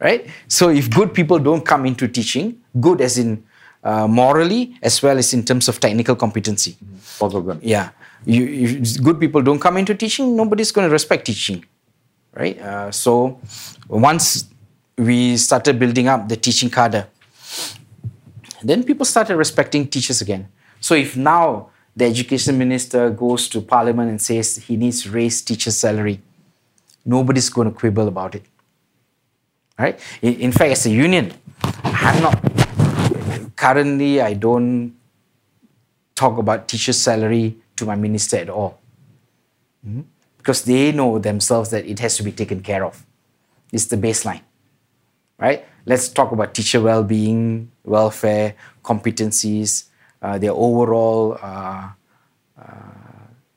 right? 0.00 0.26
So 0.48 0.70
if 0.70 0.90
good 0.90 1.12
people 1.12 1.38
don't 1.38 1.64
come 1.64 1.84
into 1.84 2.08
teaching, 2.08 2.60
good 2.80 3.00
as 3.00 3.18
in 3.18 3.44
uh, 3.84 4.06
morally 4.06 4.76
as 4.82 5.02
well 5.02 5.18
as 5.18 5.34
in 5.34 5.44
terms 5.44 5.68
of 5.68 5.80
technical 5.80 6.16
competency. 6.16 6.76
Both 7.18 7.34
of 7.34 7.44
them. 7.46 7.60
Yeah. 7.62 7.90
You, 8.24 8.44
you, 8.44 8.84
good 9.02 9.18
people 9.18 9.42
don't 9.42 9.58
come 9.58 9.76
into 9.76 9.94
teaching, 9.94 10.36
nobody's 10.36 10.70
going 10.70 10.86
to 10.86 10.92
respect 10.92 11.26
teaching, 11.26 11.64
right? 12.34 12.58
Uh, 12.60 12.90
so 12.92 13.40
once 13.88 14.44
we 14.96 15.36
started 15.36 15.78
building 15.78 16.06
up 16.06 16.28
the 16.28 16.36
teaching 16.36 16.70
cadre, 16.70 17.04
then 18.62 18.84
people 18.84 19.04
started 19.04 19.36
respecting 19.36 19.86
teachers 19.86 20.20
again. 20.20 20.48
So 20.80 20.94
if 20.94 21.16
now 21.16 21.70
the 21.94 22.06
education 22.06 22.58
minister 22.58 23.10
goes 23.10 23.48
to 23.50 23.60
parliament 23.60 24.10
and 24.10 24.20
says 24.20 24.56
he 24.56 24.76
needs 24.76 25.02
to 25.02 25.10
raise 25.10 25.42
teachers' 25.42 25.76
salary, 25.76 26.20
nobody's 27.04 27.48
going 27.48 27.70
to 27.70 27.76
quibble 27.76 28.08
about 28.08 28.34
it. 28.34 28.44
Right? 29.78 29.98
In, 30.22 30.52
fact, 30.52 30.72
as 30.72 30.86
a 30.86 30.90
union, 30.90 31.32
I'm 31.84 32.22
not 32.22 33.56
currently 33.56 34.20
I 34.20 34.34
don't 34.34 34.94
talk 36.14 36.38
about 36.38 36.68
teachers' 36.68 37.00
salary 37.00 37.56
to 37.76 37.86
my 37.86 37.96
minister 37.96 38.36
at 38.36 38.50
all. 38.50 38.78
Mm-hmm. 39.86 40.02
Because 40.38 40.64
they 40.64 40.92
know 40.92 41.18
themselves 41.18 41.70
that 41.70 41.86
it 41.86 41.98
has 42.00 42.16
to 42.16 42.22
be 42.22 42.32
taken 42.32 42.60
care 42.60 42.84
of. 42.84 43.04
It's 43.72 43.86
the 43.86 43.96
baseline. 43.96 44.42
Right? 45.38 45.64
Let's 45.84 46.08
talk 46.08 46.32
about 46.32 46.54
teacher 46.54 46.80
well-being, 46.80 47.70
welfare, 47.84 48.54
competencies, 48.84 49.84
uh, 50.22 50.38
their 50.38 50.52
overall 50.52 51.36
uh, 51.42 51.90
uh, 52.60 52.66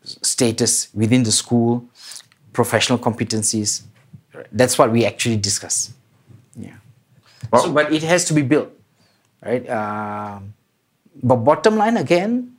status 0.04 0.90
within 0.94 1.24
the 1.24 1.32
school, 1.32 1.86
professional 2.54 2.98
competencies. 2.98 3.84
That's 4.52 4.78
what 4.78 4.92
we 4.92 5.06
actually 5.06 5.38
discuss. 5.38 5.94
Yeah. 6.58 6.76
Well, 7.52 7.64
so, 7.64 7.72
but 7.72 7.94
it 7.94 8.04
has 8.04 8.26
to 8.26 8.34
be 8.34 8.42
built, 8.42 8.70
right? 9.44 9.68
Uh, 9.70 10.40
but 11.22 11.36
bottom 11.38 11.78
line 11.78 11.98
again, 11.98 12.56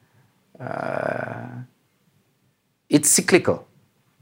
uh, 0.61 1.49
it's 2.89 3.11
cyclical, 3.11 3.67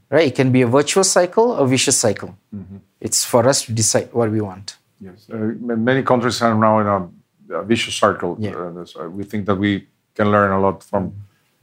right? 0.09 0.27
It 0.27 0.35
can 0.35 0.51
be 0.51 0.63
a 0.63 0.67
virtuous 0.67 1.11
cycle 1.11 1.51
or 1.51 1.67
vicious 1.67 1.97
cycle. 1.97 2.35
Mm-hmm. 2.53 2.77
It's 2.99 3.23
for 3.23 3.47
us 3.47 3.65
to 3.65 3.71
decide 3.71 4.11
what 4.11 4.31
we 4.31 4.41
want. 4.41 4.77
Yes, 4.99 5.29
uh, 5.29 5.35
many 5.35 6.03
countries 6.03 6.41
are 6.41 6.55
now 6.55 6.79
in 6.79 6.87
a, 6.87 7.59
a 7.59 7.63
vicious 7.63 7.95
circle. 7.95 8.37
Yeah. 8.39 8.55
Uh, 8.55 8.85
so 8.85 9.09
we 9.09 9.23
think 9.23 9.45
that 9.45 9.55
we 9.55 9.87
can 10.15 10.31
learn 10.31 10.51
a 10.51 10.59
lot 10.59 10.83
from 10.83 11.13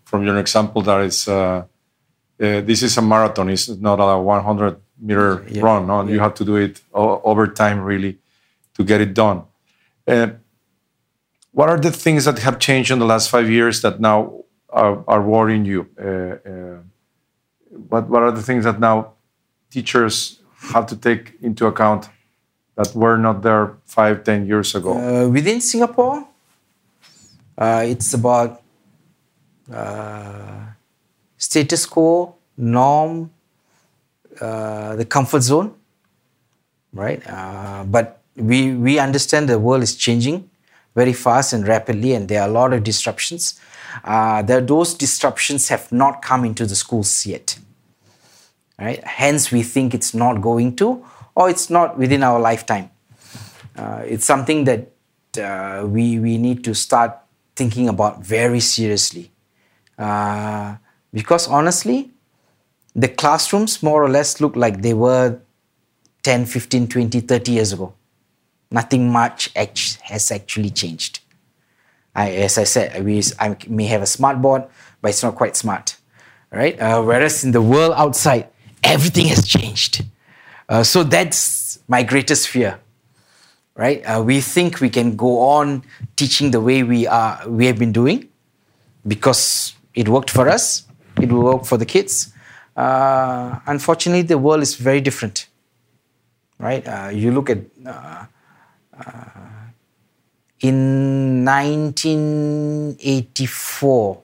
from 0.05 0.25
your 0.27 0.38
example. 0.38 0.83
That 0.83 1.01
is, 1.01 1.27
uh, 1.27 1.33
uh, 1.35 1.64
this 2.38 2.83
is 2.83 2.99
a 2.99 3.03
marathon. 3.03 3.49
It's 3.49 3.68
not 3.68 3.99
a 3.99 4.18
100 4.18 4.77
meter 5.01 5.45
yeah. 5.49 5.62
run. 5.62 5.87
No, 5.87 6.03
yeah. 6.03 6.12
you 6.12 6.21
have 6.21 6.35
to 6.35 6.45
do 6.45 6.57
it 6.57 6.83
over 6.92 7.47
time, 7.47 7.81
really, 7.81 8.18
to 8.75 8.85
get 8.85 9.01
it 9.01 9.14
done. 9.14 9.45
Uh, 10.07 10.29
what 11.53 11.68
are 11.68 11.79
the 11.79 11.90
things 11.90 12.25
that 12.25 12.38
have 12.40 12.59
changed 12.59 12.90
in 12.90 12.99
the 12.99 13.07
last 13.07 13.31
five 13.31 13.49
years 13.51 13.83
that 13.83 14.01
now 14.01 14.45
are, 14.68 15.05
are 15.07 15.23
worrying 15.23 15.64
you? 15.64 15.88
Uh, 15.99 16.51
uh, 16.51 16.79
what 17.88 18.09
What 18.09 18.23
are 18.23 18.33
the 18.33 18.42
things 18.42 18.64
that 18.64 18.79
now 18.81 19.12
teachers 19.71 20.40
have 20.75 20.87
to 20.87 20.97
take 20.97 21.35
into 21.40 21.66
account 21.66 22.09
that 22.83 22.95
were 22.95 23.16
not 23.16 23.42
there 23.42 23.77
five, 23.87 24.25
ten 24.25 24.47
years 24.47 24.75
ago? 24.75 24.92
Uh, 24.92 25.29
within 25.29 25.61
Singapore, 25.61 26.27
uh, 27.59 27.85
it's 27.87 28.14
about 28.14 28.62
uh, 29.73 30.66
status 31.37 31.87
quo, 31.87 32.35
norm, 32.57 33.31
uh, 34.40 34.97
the 34.97 35.05
comfort 35.05 35.42
zone, 35.42 35.75
right? 36.92 37.23
Uh, 37.27 37.85
but 37.85 38.21
we 38.37 38.75
we 38.75 38.99
understand 38.99 39.49
the 39.49 39.59
world 39.59 39.83
is 39.83 39.95
changing 39.97 40.49
very 40.95 41.12
fast 41.12 41.53
and 41.53 41.66
rapidly, 41.66 42.12
and 42.14 42.29
there 42.29 42.42
are 42.42 42.49
a 42.49 42.53
lot 42.53 42.73
of 42.73 42.83
disruptions. 42.83 43.61
Uh, 44.05 44.42
there, 44.42 44.61
those 44.61 44.95
disruptions 44.95 45.68
have 45.68 45.92
not 45.92 46.23
come 46.23 46.45
into 46.45 46.66
the 46.66 46.75
schools 46.75 47.27
yet. 47.27 47.59
Right? 48.79 49.05
Hence, 49.05 49.53
we 49.53 49.62
think 49.62 49.95
it's 49.95 50.14
not 50.14 50.40
going 50.40 50.77
to, 50.77 51.05
or 51.35 51.51
it's 51.51 51.71
not 51.71 51.99
within 51.99 52.23
our 52.23 52.38
lifetime. 52.40 52.90
Uh, 53.77 54.03
it's 54.05 54.25
something 54.25 54.64
that 54.64 54.92
uh, 55.38 55.87
we, 55.87 56.18
we 56.18 56.38
need 56.38 56.62
to 56.64 56.75
start 56.75 57.18
thinking 57.57 57.88
about 57.88 58.23
very 58.25 58.61
seriously. 58.61 59.31
Uh, 59.99 60.77
because 61.12 61.49
honestly, 61.49 62.11
the 62.95 63.09
classrooms 63.09 63.83
more 63.83 64.03
or 64.03 64.09
less 64.09 64.40
look 64.40 64.57
like 64.57 64.83
they 64.83 64.95
were 64.95 65.40
10, 66.23 66.47
15, 66.47 66.88
20, 66.88 67.21
30 67.21 67.53
years 67.53 67.73
ago. 67.73 67.95
Nothing 68.71 69.11
much 69.11 69.51
has 69.55 70.31
actually 70.31 70.71
changed. 70.71 71.21
I, 72.14 72.31
as 72.33 72.59
I 72.59 72.64
said, 72.64 73.05
we, 73.05 73.23
I 73.38 73.57
may 73.68 73.87
have 73.87 74.03
a 74.03 74.07
smart 74.07 74.40
board, 74.40 74.64
but 75.01 75.11
it's 75.11 75.23
not 75.23 75.35
quite 75.35 75.57
smart, 75.57 75.97
right? 76.51 76.79
Uh, 76.79 77.03
whereas 77.03 77.45
in 77.45 77.53
the 77.53 77.62
world 77.62 77.95
outside, 77.97 78.49
everything 78.83 79.27
has 79.27 79.47
changed. 79.47 80.05
Uh, 80.68 80.83
so 80.83 81.03
that's 81.03 81.79
my 81.88 82.03
greatest 82.03 82.48
fear, 82.48 82.79
right? 83.75 84.03
Uh, 84.05 84.22
we 84.22 84.40
think 84.40 84.81
we 84.81 84.88
can 84.88 85.16
go 85.16 85.40
on 85.40 85.83
teaching 86.16 86.51
the 86.51 86.61
way 86.61 86.83
we 86.83 87.07
are, 87.07 87.40
we 87.48 87.66
have 87.66 87.79
been 87.79 87.92
doing, 87.92 88.29
because 89.07 89.75
it 89.94 90.09
worked 90.09 90.31
for 90.31 90.48
us. 90.48 90.85
It 91.20 91.31
will 91.31 91.42
work 91.42 91.66
for 91.66 91.77
the 91.77 91.87
kids. 91.87 92.33
Uh, 92.77 93.59
unfortunately, 93.66 94.22
the 94.22 94.38
world 94.38 94.62
is 94.62 94.77
very 94.77 95.01
different, 95.01 95.48
right? 96.59 96.87
Uh, 96.87 97.11
you 97.12 97.33
look 97.33 97.51
at 97.51 97.59
uh, 97.87 98.25
in 100.61 101.44
1984, 101.44 104.22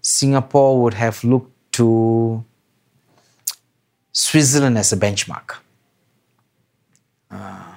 Singapore 0.00 0.82
would 0.82 0.94
have 0.94 1.22
looked 1.24 1.52
to 1.72 2.44
Switzerland 4.18 4.76
as 4.76 4.92
a 4.92 4.96
benchmark. 4.96 5.58
Uh, 7.30 7.72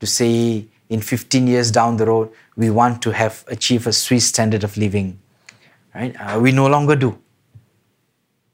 to 0.00 0.06
say 0.06 0.66
in 0.88 1.00
15 1.00 1.46
years 1.46 1.70
down 1.70 1.96
the 1.96 2.06
road, 2.06 2.28
we 2.56 2.70
want 2.70 3.02
to 3.02 3.12
have 3.12 3.44
achieved 3.46 3.86
a 3.86 3.92
Swiss 3.92 4.26
standard 4.26 4.64
of 4.64 4.76
living. 4.76 5.20
Right? 5.94 6.12
Uh, 6.18 6.40
we 6.40 6.50
no 6.50 6.66
longer 6.66 6.96
do. 6.96 7.16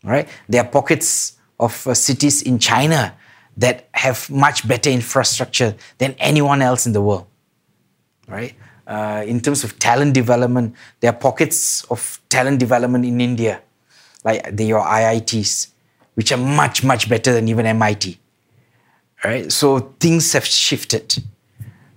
Right? 0.05 0.29
There 0.47 0.63
are 0.63 0.69
pockets 0.69 1.39
of 1.59 1.87
uh, 1.87 1.95
cities 1.95 2.43
in 2.43 2.59
China 2.59 3.17
that 3.57 3.89
have 3.95 4.29
much 4.29 4.69
better 4.69 4.91
infrastructure 4.91 5.75
than 5.97 6.15
anyone 6.19 6.61
else 6.61 6.85
in 6.85 6.93
the 6.93 7.01
world. 7.01 7.27
Right? 8.29 8.55
Uh, 8.87 9.25
in 9.27 9.41
terms 9.41 9.65
of 9.65 9.79
talent 9.79 10.13
development, 10.13 10.75
there 11.01 11.13
are 11.13 11.17
pockets 11.17 11.85
of 11.85 12.21
talent 12.29 12.59
development 12.59 13.07
in 13.07 13.23
India, 13.23 13.63
like 14.23 14.55
the, 14.55 14.67
your 14.67 14.83
IITs 14.83 15.72
which 16.15 16.33
are 16.33 16.39
much, 16.39 16.85
much 16.85 17.09
better 17.09 17.33
than 17.33 17.49
even 17.49 17.67
MIT. 17.67 18.19
Right? 19.25 19.51
So 19.51 19.95
things 20.01 20.33
have 20.33 20.45
shifted. 20.45 21.23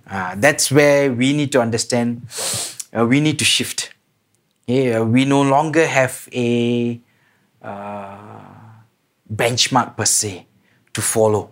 Uh, 0.08 0.34
that's 0.36 0.70
where 0.70 1.12
we 1.12 1.32
need 1.32 1.50
to 1.52 1.60
understand, 1.60 2.22
uh, 2.96 3.04
we 3.04 3.20
need 3.20 3.38
to 3.38 3.44
shift. 3.44 3.92
Yeah, 4.66 5.00
we 5.00 5.24
no 5.24 5.42
longer 5.42 5.86
have 5.86 6.28
a 6.32 7.00
uh, 7.62 8.38
benchmark 9.32 9.96
per 9.96 10.04
se 10.04 10.46
to 10.92 11.02
follow. 11.02 11.50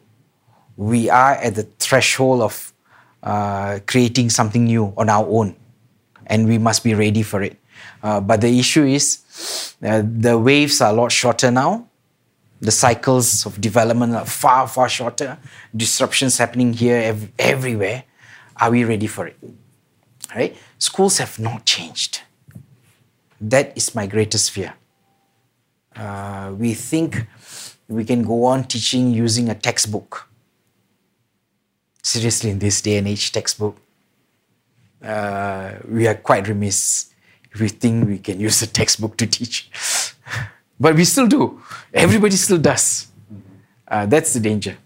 We 0.77 1.11
are 1.11 1.33
at 1.33 1.55
the 1.55 1.65
threshold 1.79 2.43
of 2.43 2.73
uh, 3.23 3.81
creating 3.87 4.31
something 4.31 4.65
new 4.65 4.93
on 4.97 5.09
our 5.09 5.27
own, 5.27 5.57
and 6.27 6.47
we 6.47 6.59
must 6.59 6.85
be 6.85 6.95
ready 6.95 7.23
for 7.23 7.43
it. 7.43 7.57
Uh, 8.03 8.21
but 8.21 8.41
the 8.41 8.59
issue 8.59 8.85
is 8.85 9.75
uh, 9.83 10.03
the 10.05 10.39
waves 10.39 10.81
are 10.81 10.91
a 10.91 10.93
lot 10.93 11.11
shorter 11.11 11.51
now 11.51 11.89
the 12.65 12.71
cycles 12.71 13.45
of 13.45 13.61
development 13.61 14.15
are 14.15 14.25
far, 14.25 14.67
far 14.67 14.89
shorter. 14.89 15.37
Disruptions 15.77 16.39
happening 16.39 16.73
here 16.73 16.97
ev- 16.97 17.31
everywhere. 17.39 18.05
Are 18.57 18.71
we 18.71 18.85
ready 18.85 19.07
for 19.07 19.27
it? 19.27 19.37
Right? 20.35 20.57
Schools 20.79 21.19
have 21.19 21.39
not 21.39 21.67
changed. 21.67 22.23
That 23.39 23.77
is 23.77 23.95
my 23.95 24.07
greatest 24.07 24.51
fear. 24.51 24.73
Uh, 25.95 26.55
we 26.57 26.73
think 26.73 27.27
we 27.87 28.05
can 28.05 28.23
go 28.23 28.45
on 28.45 28.65
teaching 28.65 29.11
using 29.11 29.51
a 29.51 29.55
textbook. 29.55 30.29
Seriously, 32.03 32.51
in 32.51 32.59
this 32.59 32.81
day 32.81 32.97
and 32.97 33.07
age, 33.07 33.31
textbook. 33.31 33.77
Uh, 35.03 35.75
we 35.87 36.07
are 36.07 36.15
quite 36.15 36.49
remiss 36.49 37.13
if 37.53 37.61
we 37.61 37.69
think 37.69 38.09
we 38.09 38.19
can 38.19 38.41
use 38.41 38.63
a 38.63 38.67
textbook 38.67 39.19
to 39.19 39.27
teach. 39.27 39.71
but 40.79 40.95
we 40.95 41.05
still 41.05 41.27
do. 41.27 41.61
Everybody 41.93 42.37
still 42.37 42.59
does. 42.59 43.09
Uh, 43.87 44.07
that's 44.07 44.33
the 44.33 44.41
danger. 44.41 44.77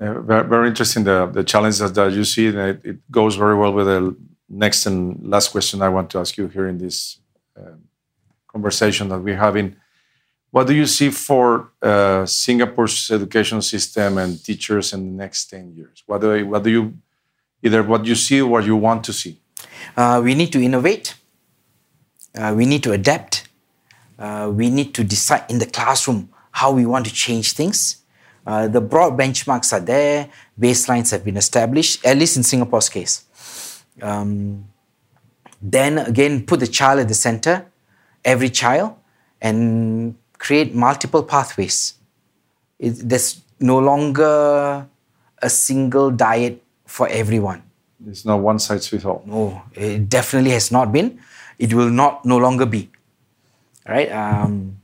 Uh, 0.00 0.20
very, 0.20 0.48
very, 0.48 0.68
interesting 0.68 1.04
the, 1.04 1.26
the 1.26 1.44
challenges 1.44 1.92
that 1.92 2.12
you 2.12 2.24
see. 2.24 2.48
And 2.48 2.58
it, 2.58 2.80
it, 2.84 3.10
goes 3.10 3.36
very 3.36 3.56
well 3.56 3.72
with 3.72 3.86
the 3.86 4.16
next 4.48 4.86
and 4.86 5.18
last 5.22 5.48
question 5.48 5.82
I 5.82 5.88
want 5.88 6.10
to 6.10 6.18
ask 6.18 6.36
you 6.36 6.48
here 6.48 6.68
in 6.68 6.78
this 6.78 7.18
uh, 7.56 7.76
conversation 8.48 9.08
that 9.08 9.20
we're 9.20 9.36
having. 9.36 9.76
What 10.50 10.66
do 10.66 10.74
you 10.74 10.86
see 10.86 11.10
for 11.10 11.72
uh, 11.82 12.26
Singapore's 12.26 13.10
education 13.10 13.60
system 13.62 14.18
and 14.18 14.42
teachers 14.42 14.92
in 14.92 15.04
the 15.04 15.12
next 15.24 15.46
10 15.46 15.74
years? 15.74 16.02
What 16.06 16.20
do, 16.20 16.34
you, 16.34 16.46
what 16.46 16.62
do 16.62 16.70
you, 16.70 16.94
either 17.62 17.82
what 17.82 18.04
you 18.04 18.14
see 18.14 18.40
or 18.40 18.48
what 18.48 18.64
you 18.64 18.76
want 18.76 19.04
to 19.04 19.12
see? 19.12 19.40
Uh, 19.96 20.20
we 20.22 20.34
need 20.34 20.52
to 20.52 20.62
innovate. 20.62 21.14
Uh, 22.34 22.54
we 22.56 22.66
need 22.66 22.82
to 22.84 22.92
adapt. 22.92 23.43
Uh, 24.18 24.50
we 24.52 24.70
need 24.70 24.94
to 24.94 25.04
decide 25.04 25.44
in 25.48 25.58
the 25.58 25.66
classroom 25.66 26.28
how 26.50 26.70
we 26.72 26.86
want 26.86 27.06
to 27.06 27.12
change 27.12 27.52
things. 27.52 27.98
Uh, 28.46 28.68
the 28.68 28.80
broad 28.80 29.18
benchmarks 29.18 29.72
are 29.72 29.80
there, 29.80 30.28
baselines 30.60 31.10
have 31.10 31.24
been 31.24 31.36
established, 31.36 32.04
at 32.04 32.16
least 32.16 32.36
in 32.36 32.42
Singapore's 32.42 32.88
case. 32.88 33.24
Um, 34.02 34.66
then 35.60 35.98
again, 35.98 36.44
put 36.44 36.60
the 36.60 36.66
child 36.66 37.00
at 37.00 37.08
the 37.08 37.14
center, 37.14 37.66
every 38.24 38.50
child, 38.50 38.96
and 39.40 40.14
create 40.38 40.74
multiple 40.74 41.22
pathways. 41.22 41.94
It, 42.78 42.90
there's 43.08 43.40
no 43.60 43.78
longer 43.78 44.86
a 45.40 45.50
single 45.50 46.10
diet 46.10 46.62
for 46.86 47.08
everyone. 47.08 47.62
There's 47.98 48.24
no 48.24 48.36
one 48.36 48.58
size 48.58 48.86
fits 48.86 49.04
all. 49.04 49.22
No, 49.26 49.62
it 49.72 50.08
definitely 50.08 50.50
has 50.50 50.70
not 50.70 50.92
been. 50.92 51.18
It 51.58 51.72
will 51.72 51.90
not 51.90 52.24
no 52.24 52.36
longer 52.36 52.66
be. 52.66 52.90
Right. 53.86 54.10
Um, 54.10 54.80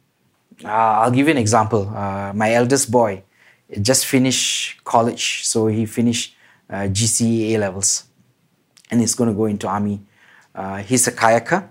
uh, 0.64 0.68
I'll 0.68 1.10
give 1.10 1.26
you 1.26 1.32
an 1.32 1.38
example. 1.38 1.88
Uh, 1.88 2.32
my 2.34 2.52
eldest 2.52 2.90
boy 2.90 3.22
just 3.80 4.04
finished 4.04 4.82
college, 4.84 5.44
so 5.44 5.68
he 5.68 5.86
finished 5.86 6.34
uh, 6.68 6.88
GCE 6.88 7.52
A 7.52 7.58
levels, 7.58 8.04
and 8.90 9.00
he's 9.00 9.14
going 9.14 9.30
to 9.30 9.36
go 9.36 9.46
into 9.46 9.66
army. 9.68 10.02
Uh, 10.54 10.78
he's 10.78 11.06
a 11.06 11.12
kayaker. 11.12 11.68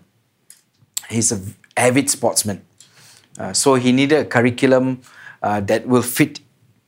He's 1.09 1.31
an 1.31 1.55
avid 1.77 2.09
sportsman, 2.09 2.65
uh, 3.37 3.53
so 3.53 3.75
he 3.75 3.91
needed 3.91 4.19
a 4.19 4.25
curriculum 4.25 5.01
uh, 5.41 5.59
that 5.61 5.87
will 5.87 6.01
fit, 6.01 6.39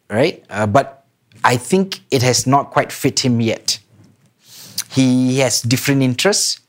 right? 0.09 0.43
but 0.71 1.05
I 1.43 1.57
think 1.57 2.01
it 2.11 2.21
has 2.21 2.45
not 2.45 2.71
quite 2.71 2.91
fit 2.91 3.25
him 3.25 3.41
yet. 3.41 3.79
He 4.91 5.39
has 5.39 5.61
different 5.61 6.03
interests, 6.03 6.59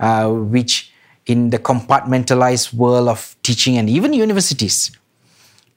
which 0.00 0.85
in 1.26 1.50
the 1.50 1.58
compartmentalized 1.58 2.72
world 2.72 3.08
of 3.08 3.36
teaching 3.42 3.76
and 3.76 3.90
even 3.90 4.12
universities 4.12 4.90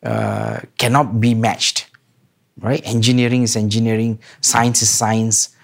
uh, 0.04 0.60
cannot 0.78 1.20
be 1.20 1.34
matched. 1.34 1.88
Right? 2.60 2.82
Engineering 2.86 3.44
is 3.44 3.56
engineering, 3.56 4.20
science 4.42 4.82
is 4.82 4.90
science, 4.90 5.56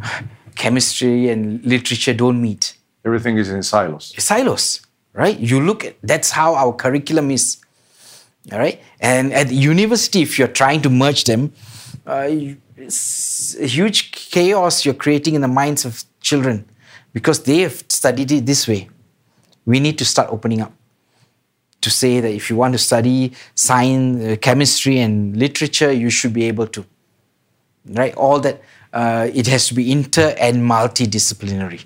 chemistry 0.54 1.28
and 1.28 1.64
literature 1.64 2.14
don't 2.14 2.40
meet. 2.40 2.76
Everything 3.04 3.36
is 3.36 3.50
in 3.50 3.62
silos. 3.62 4.14
Silos, 4.16 4.80
right? 5.12 5.38
You 5.38 5.60
look 5.60 5.84
at 5.84 5.96
that's 6.02 6.30
how 6.30 6.54
our 6.54 6.72
curriculum 6.72 7.30
is. 7.30 7.58
All 8.52 8.58
right, 8.58 8.80
and 9.00 9.32
at 9.32 9.48
the 9.48 9.54
university, 9.54 10.20
if 10.20 10.38
you're 10.38 10.48
trying 10.48 10.82
to 10.82 10.90
merge 10.90 11.24
them, 11.24 11.52
uh, 12.06 12.28
it's 12.76 13.56
a 13.58 13.66
huge 13.66 14.12
chaos 14.12 14.84
you're 14.84 14.94
creating 14.94 15.34
in 15.34 15.40
the 15.40 15.48
minds 15.48 15.84
of 15.84 16.04
children 16.20 16.66
because 17.14 17.42
they 17.44 17.60
have 17.60 17.84
studied 17.88 18.30
it 18.32 18.44
this 18.44 18.68
way 18.68 18.88
we 19.66 19.80
need 19.80 19.98
to 19.98 20.04
start 20.04 20.28
opening 20.30 20.60
up 20.60 20.72
to 21.84 21.90
say 21.90 22.20
that 22.20 22.32
if 22.32 22.50
you 22.50 22.56
want 22.56 22.72
to 22.72 22.78
study 22.78 23.32
science, 23.54 24.24
uh, 24.24 24.36
chemistry, 24.40 24.98
and 24.98 25.36
literature, 25.36 25.92
you 25.92 26.10
should 26.10 26.32
be 26.32 26.44
able 26.44 26.66
to. 26.66 26.84
Right? 27.86 28.14
All 28.14 28.40
that, 28.40 28.62
uh, 28.92 29.28
it 29.32 29.46
has 29.46 29.68
to 29.68 29.74
be 29.74 29.92
inter 29.92 30.34
and 30.38 30.56
multidisciplinary. 30.62 31.84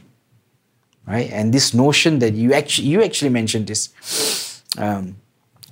Right? 1.06 1.30
And 1.32 1.52
this 1.52 1.74
notion 1.74 2.20
that 2.20 2.34
you 2.34 2.54
actually, 2.54 2.88
you 2.88 3.02
actually 3.02 3.30
mentioned 3.30 3.66
this, 3.66 4.62
um, 4.78 5.16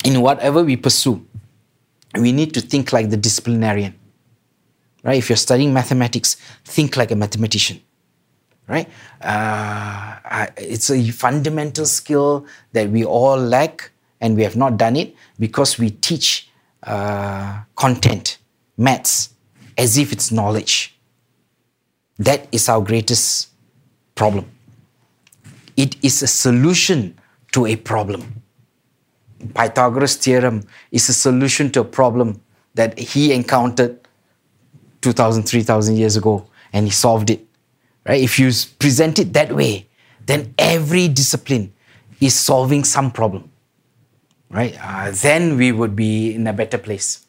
in 0.04 0.20
whatever 0.20 0.64
we 0.64 0.76
pursue, 0.76 1.24
we 2.18 2.32
need 2.32 2.52
to 2.54 2.60
think 2.60 2.92
like 2.92 3.10
the 3.10 3.16
disciplinarian. 3.16 3.94
Right? 5.04 5.18
If 5.18 5.28
you're 5.28 5.36
studying 5.36 5.72
mathematics, 5.72 6.36
think 6.64 6.96
like 6.96 7.12
a 7.12 7.16
mathematician 7.16 7.80
right? 8.68 8.88
Uh, 9.20 10.46
it's 10.56 10.90
a 10.90 11.10
fundamental 11.10 11.86
skill 11.86 12.46
that 12.72 12.90
we 12.90 13.04
all 13.04 13.36
lack 13.38 13.90
and 14.20 14.36
we 14.36 14.42
have 14.42 14.56
not 14.56 14.76
done 14.76 14.96
it 14.96 15.14
because 15.38 15.78
we 15.78 15.90
teach 15.90 16.48
uh, 16.82 17.60
content, 17.76 18.38
maths, 18.76 19.30
as 19.78 19.98
if 19.98 20.12
it's 20.12 20.32
knowledge. 20.32 20.98
That 22.18 22.48
is 22.50 22.68
our 22.68 22.80
greatest 22.80 23.50
problem. 24.14 24.50
It 25.76 26.02
is 26.02 26.22
a 26.22 26.26
solution 26.26 27.18
to 27.52 27.66
a 27.66 27.76
problem. 27.76 28.42
Pythagoras' 29.54 30.16
theorem 30.16 30.66
is 30.90 31.08
a 31.08 31.12
solution 31.12 31.70
to 31.72 31.80
a 31.80 31.84
problem 31.84 32.40
that 32.74 32.98
he 32.98 33.32
encountered 33.32 33.98
2,000, 35.02 35.44
3,000 35.44 35.96
years 35.96 36.16
ago 36.16 36.46
and 36.72 36.86
he 36.86 36.90
solved 36.90 37.30
it. 37.30 37.45
Right? 38.06 38.22
If 38.22 38.38
you 38.38 38.50
present 38.78 39.18
it 39.18 39.32
that 39.32 39.52
way, 39.52 39.88
then 40.26 40.54
every 40.58 41.08
discipline 41.08 41.72
is 42.20 42.34
solving 42.34 42.84
some 42.84 43.10
problem. 43.10 43.50
Right? 44.50 44.76
Uh, 44.80 45.10
then 45.10 45.56
we 45.56 45.72
would 45.72 45.96
be 45.96 46.34
in 46.34 46.46
a 46.46 46.52
better 46.52 46.78
place. 46.78 47.26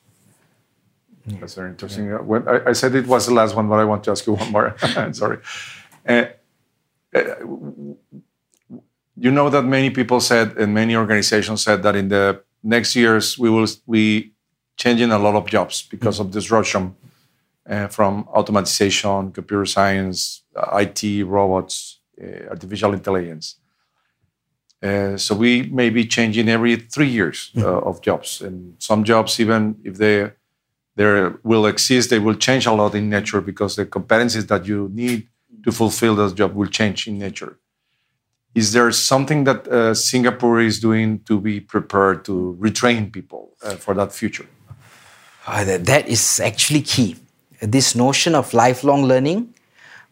That's 1.26 1.56
very 1.56 1.72
interesting. 1.72 2.08
Yeah. 2.08 2.22
When 2.22 2.48
I, 2.48 2.70
I, 2.70 2.72
said 2.74 2.96
it 2.96 3.06
was 3.06 3.26
the 3.26 3.34
last 3.34 3.56
one, 3.56 3.68
but 3.68 3.80
I 3.80 3.84
want 3.84 4.04
to 4.06 4.12
ask 4.12 4.26
you 4.26 4.34
one 4.42 4.52
more. 4.52 4.76
Sorry. 5.12 5.40
Uh, 6.08 6.26
uh, 7.14 7.22
you 9.20 9.32
know 9.32 9.50
that 9.50 9.64
many 9.64 9.90
people 9.90 10.22
said, 10.22 10.56
and 10.58 10.74
many 10.74 10.96
organizations 10.96 11.64
said 11.64 11.84
that 11.84 11.96
in 11.96 12.08
the 12.10 12.42
next 12.64 12.96
years 12.96 13.38
we 13.38 13.50
will 13.50 13.68
be 13.90 14.32
changing 14.78 15.12
a 15.12 15.18
lot 15.18 15.36
of 15.36 15.48
jobs 15.48 15.82
because 15.90 16.20
mm-hmm. 16.20 16.28
of 16.28 16.32
disruption 16.32 16.96
uh, 17.70 17.88
from 17.88 18.26
automatization, 18.36 19.34
computer 19.34 19.66
science, 19.66 20.44
uh, 20.56 20.78
IT, 20.78 21.26
robots, 21.26 22.00
uh, 22.22 22.50
artificial 22.50 22.94
intelligence. 22.94 23.56
Uh, 24.82 25.18
so 25.18 25.36
we 25.36 25.64
may 25.64 25.90
be 25.90 26.06
changing 26.06 26.48
every 26.50 26.76
three 26.76 27.08
years 27.08 27.52
uh, 27.58 27.60
mm-hmm. 27.60 27.88
of 27.88 28.02
jobs, 28.02 28.42
and 28.42 28.76
some 28.80 29.04
jobs, 29.04 29.40
even 29.40 29.76
if 29.84 29.98
they 29.98 30.32
there 30.96 31.40
will 31.44 31.68
exist, 31.68 32.10
they 32.10 32.18
will 32.18 32.34
change 32.34 32.66
a 32.66 32.72
lot 32.72 32.96
in 32.96 33.08
nature 33.08 33.40
because 33.40 33.76
the 33.76 33.86
competencies 33.86 34.48
that 34.48 34.66
you 34.66 34.90
need 34.92 35.28
to 35.64 35.72
fulfill 35.72 36.16
those 36.16 36.34
job 36.34 36.56
will 36.56 36.68
change 36.68 37.08
in 37.08 37.20
nature. 37.20 37.60
Is 38.56 38.74
there 38.74 38.92
something 38.92 39.44
that 39.44 39.68
uh, 39.68 39.94
Singapore 39.94 40.60
is 40.60 40.80
doing 40.80 41.20
to 41.26 41.40
be 41.40 41.60
prepared 41.60 42.26
to 42.26 42.58
retrain 42.60 43.14
people 43.14 43.52
uh, 43.64 43.76
for 43.76 43.94
that 43.94 44.12
future? 44.12 44.48
that, 45.48 45.86
that 45.86 46.08
is 46.08 46.40
actually 46.40 46.82
key 46.82 47.16
this 47.62 47.96
notion 47.96 48.36
of 48.36 48.54
lifelong 48.54 49.04
learning 49.04 49.54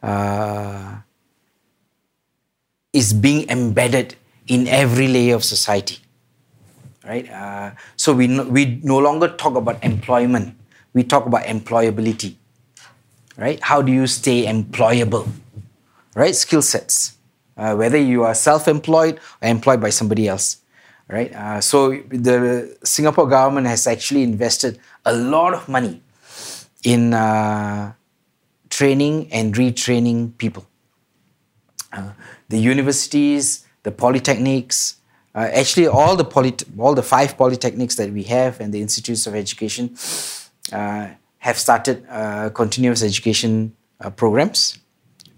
uh, 0.01 0.97
is 2.93 3.13
being 3.13 3.49
embedded 3.49 4.15
in 4.47 4.67
every 4.67 5.07
layer 5.07 5.35
of 5.35 5.43
society 5.43 5.99
right? 7.05 7.29
Uh, 7.29 7.71
so 7.95 8.13
we 8.13 8.27
no, 8.27 8.43
we 8.43 8.79
no 8.83 8.97
longer 8.97 9.27
talk 9.27 9.55
about 9.55 9.83
employment. 9.83 10.55
We 10.93 11.03
talk 11.03 11.25
about 11.25 11.43
employability 11.43 12.35
right? 13.37 13.59
How 13.61 13.81
do 13.81 13.91
you 13.91 14.07
stay 14.07 14.45
employable 14.45 15.29
right? 16.15 16.35
Skill 16.35 16.61
sets 16.61 17.15
uh, 17.57 17.75
whether 17.75 17.97
you 17.97 18.23
are 18.23 18.33
self-employed 18.33 19.19
or 19.41 19.47
employed 19.47 19.81
by 19.81 19.89
somebody 19.89 20.27
else 20.27 20.57
right? 21.07 21.33
Uh, 21.33 21.61
so 21.61 21.91
the 22.09 22.77
singapore 22.83 23.27
government 23.27 23.67
has 23.67 23.85
actually 23.85 24.23
invested 24.23 24.79
a 25.05 25.13
lot 25.13 25.53
of 25.53 25.67
money 25.69 26.01
in 26.85 27.13
uh, 27.13 27.91
training 28.69 29.27
and 29.31 29.53
retraining 29.55 30.37
people. 30.37 30.65
Uh, 31.91 32.11
the 32.47 32.59
universities, 32.59 33.65
the 33.83 33.91
polytechnics, 33.91 34.95
uh, 35.33 35.49
actually 35.51 35.87
all 35.87 36.15
the 36.15 36.25
all 36.77 36.93
the 36.93 37.03
five 37.03 37.35
polytechnics 37.35 37.97
that 37.97 38.11
we 38.11 38.23
have 38.23 38.61
and 38.61 38.73
the 38.73 38.81
institutes 38.81 39.27
of 39.27 39.35
education 39.35 39.97
uh, 40.71 41.07
have 41.39 41.57
started 41.57 42.05
uh, 42.09 42.49
continuous 42.51 43.03
education 43.03 43.75
uh, 43.99 44.09
programs 44.09 44.79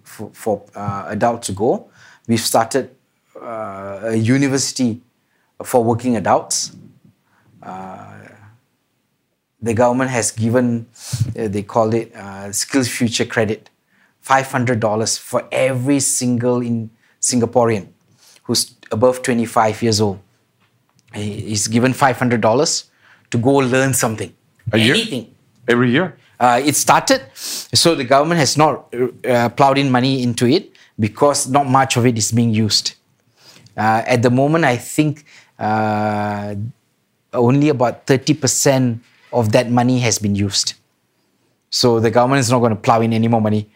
for, 0.04 0.30
for 0.34 0.64
adults 1.08 1.48
to 1.48 1.54
go. 1.54 1.89
We've 2.28 2.39
started 2.39 2.91
a 3.41 4.16
university 4.16 5.02
for 5.64 5.84
working 5.84 6.16
adults 6.18 6.76
the 9.62 9.74
government 9.74 10.12
has 10.12 10.32
given, 10.32 10.88
uh, 11.38 11.47
they 11.47 11.64
call 11.64 11.93
it 11.93 12.16
uh, 12.16 12.51
Skills 12.51 12.88
Future 12.88 13.26
Credit, 13.26 13.70
$500 14.26 15.20
for 15.20 15.47
every 15.51 15.99
single 15.99 16.62
in 16.62 16.89
Singaporean 17.22 17.88
who's 18.43 18.76
above 18.91 19.22
25 19.22 19.84
years 19.84 20.01
old. 20.01 20.20
He's 21.14 21.68
given 21.68 21.93
$500 21.93 22.86
to 23.32 23.38
go 23.38 23.51
learn 23.55 23.93
something. 23.93 24.34
A 24.72 24.78
year? 24.78 24.95
Anything. 24.95 25.36
Every 25.68 25.91
year? 25.91 26.18
Uh, 26.39 26.62
it 26.64 26.76
started, 26.76 27.22
so 27.34 27.95
the 27.95 28.03
government 28.03 28.39
has 28.39 28.58
not 28.58 28.93
uh, 29.28 29.49
plowed 29.49 29.78
in 29.78 29.89
money 29.89 30.22
into 30.22 30.45
it 30.45 30.72
because 30.99 31.47
not 31.49 31.68
much 31.68 31.97
of 31.97 32.05
it 32.05 32.18
is 32.18 32.32
being 32.32 32.53
used. 32.53 32.93
Uh, 33.76 34.03
at 34.05 34.22
the 34.22 34.30
moment, 34.30 34.64
I 34.64 34.78
think 34.78 35.26
uh, 35.58 36.55
only 37.34 37.70
about 37.70 38.05
30% 38.05 38.99
of 39.32 39.52
that 39.52 39.70
money 39.70 40.00
has 40.00 40.20
been 40.20 40.36
used. 40.36 40.74
So 41.70 42.00
the 42.00 42.12
government 42.12 42.40
is 42.40 42.50
not 42.50 42.60
going 42.60 42.72
to 42.72 42.82
plow 42.82 43.02
in 43.02 43.14
any 43.14 43.28
more 43.28 43.42
money. 43.42 43.70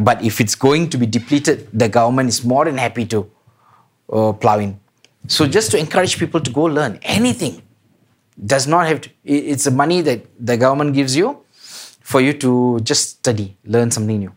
But 0.00 0.22
if 0.22 0.40
it's 0.40 0.54
going 0.54 0.90
to 0.90 0.98
be 0.98 1.06
depleted, 1.06 1.68
the 1.72 1.88
government 1.88 2.28
is 2.28 2.44
more 2.44 2.64
than 2.64 2.78
happy 2.78 3.06
to 3.06 3.30
uh, 4.12 4.32
plow 4.32 4.58
in. 4.58 4.78
So 5.26 5.46
just 5.46 5.70
to 5.72 5.78
encourage 5.78 6.18
people 6.18 6.40
to 6.40 6.50
go 6.50 6.64
learn 6.64 6.98
anything, 7.02 7.62
does 8.44 8.66
not 8.66 8.86
have 8.86 9.02
to. 9.02 9.10
It's 9.24 9.64
the 9.64 9.70
money 9.70 10.00
that 10.02 10.24
the 10.38 10.56
government 10.56 10.94
gives 10.94 11.14
you 11.14 11.44
for 12.00 12.20
you 12.20 12.32
to 12.34 12.80
just 12.80 13.18
study, 13.18 13.56
learn 13.64 13.90
something 13.90 14.18
new. 14.18 14.32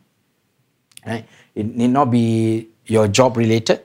Right? 1.06 1.26
It 1.56 1.76
need 1.76 1.90
not 1.90 2.12
be 2.12 2.70
your 2.86 3.08
job 3.08 3.38
related. 3.38 3.82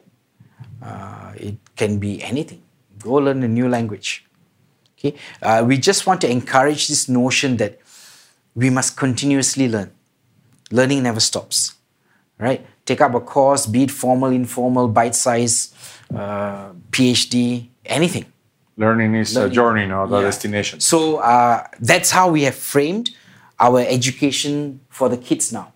Uh, 0.82 1.32
it 1.36 1.56
can 1.76 1.98
be 1.98 2.22
anything. 2.22 2.62
Go 2.98 3.14
learn 3.14 3.42
a 3.42 3.48
new 3.48 3.68
language. 3.68 4.27
Okay, 4.98 5.14
uh, 5.42 5.64
we 5.64 5.78
just 5.78 6.06
want 6.06 6.20
to 6.22 6.30
encourage 6.30 6.88
this 6.88 7.08
notion 7.08 7.56
that 7.58 7.78
we 8.54 8.68
must 8.68 8.96
continuously 8.96 9.68
learn. 9.68 9.92
Learning 10.72 11.04
never 11.04 11.20
stops, 11.20 11.74
right? 12.38 12.66
Take 12.84 13.00
up 13.00 13.14
a 13.14 13.20
course, 13.20 13.66
be 13.66 13.84
it 13.84 13.90
formal, 13.92 14.30
informal, 14.30 14.88
bite-size, 14.88 15.72
uh, 16.12 16.72
PhD, 16.90 17.68
anything. 17.84 18.26
Learning 18.76 19.14
is 19.14 19.34
Learning. 19.34 19.50
a 19.50 19.54
journey, 19.54 19.86
not 19.86 20.12
a 20.12 20.22
destination. 20.22 20.80
So 20.80 21.18
uh, 21.18 21.64
that's 21.80 22.10
how 22.10 22.30
we 22.30 22.42
have 22.42 22.56
framed 22.56 23.10
our 23.60 23.80
education 23.80 24.80
for 24.88 25.08
the 25.08 25.16
kids 25.16 25.52
now. 25.52 25.72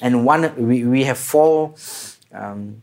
And 0.00 0.24
one, 0.24 0.54
we, 0.56 0.84
we 0.84 1.04
have 1.04 1.18
four 1.18 1.74
um, 2.32 2.82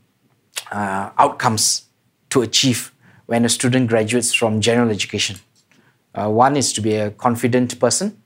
uh, 0.72 1.10
outcomes 1.18 1.86
to 2.30 2.42
achieve 2.42 2.91
when 3.32 3.46
a 3.46 3.50
student 3.50 3.88
graduates 3.88 4.34
from 4.34 4.60
general 4.60 4.90
education. 4.90 5.38
Uh, 6.14 6.30
one 6.30 6.58
is 6.58 6.74
to 6.74 6.82
be 6.82 6.96
a 6.96 7.12
confident 7.12 7.80
person. 7.80 8.22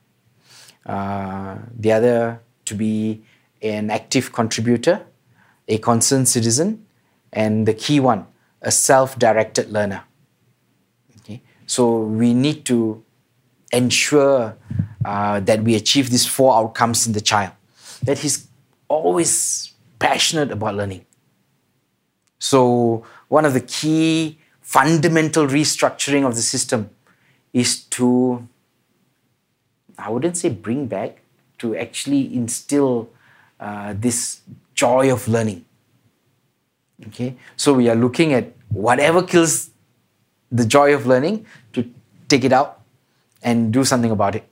Uh, 0.84 1.58
the 1.78 1.92
other 1.92 2.40
to 2.64 2.74
be 2.74 3.22
an 3.62 3.88
active 3.88 4.32
contributor, 4.32 5.06
a 5.68 5.78
concerned 5.78 6.26
citizen, 6.26 6.84
and 7.32 7.68
the 7.68 7.72
key 7.72 8.00
one, 8.00 8.26
a 8.62 8.72
self-directed 8.72 9.70
learner. 9.70 10.02
Okay? 11.20 11.40
So 11.68 12.00
we 12.00 12.34
need 12.34 12.64
to 12.64 13.04
ensure 13.72 14.56
uh, 15.04 15.38
that 15.38 15.62
we 15.62 15.76
achieve 15.76 16.10
these 16.10 16.26
four 16.26 16.52
outcomes 16.52 17.06
in 17.06 17.12
the 17.12 17.20
child. 17.20 17.52
That 18.02 18.18
he's 18.18 18.48
always 18.88 19.72
passionate 20.00 20.50
about 20.50 20.74
learning. 20.74 21.06
So 22.40 23.04
one 23.28 23.44
of 23.44 23.54
the 23.54 23.60
key 23.60 24.40
fundamental 24.66 25.46
restructuring 25.46 26.26
of 26.26 26.34
the 26.34 26.42
system 26.42 26.90
is 27.52 27.84
to, 27.84 28.46
I 29.96 30.10
wouldn't 30.10 30.36
say 30.36 30.48
bring 30.48 30.88
back, 30.88 31.22
to 31.58 31.76
actually 31.76 32.34
instill 32.34 33.08
uh, 33.60 33.94
this 33.96 34.40
joy 34.74 35.12
of 35.12 35.28
learning. 35.28 35.64
Okay, 37.06 37.36
so 37.56 37.74
we 37.74 37.88
are 37.88 37.94
looking 37.94 38.32
at 38.32 38.52
whatever 38.68 39.22
kills 39.22 39.70
the 40.50 40.66
joy 40.66 40.92
of 40.94 41.06
learning 41.06 41.46
to 41.72 41.88
take 42.28 42.42
it 42.42 42.52
out 42.52 42.82
and 43.42 43.72
do 43.72 43.84
something 43.84 44.10
about 44.10 44.34
it. 44.34 44.44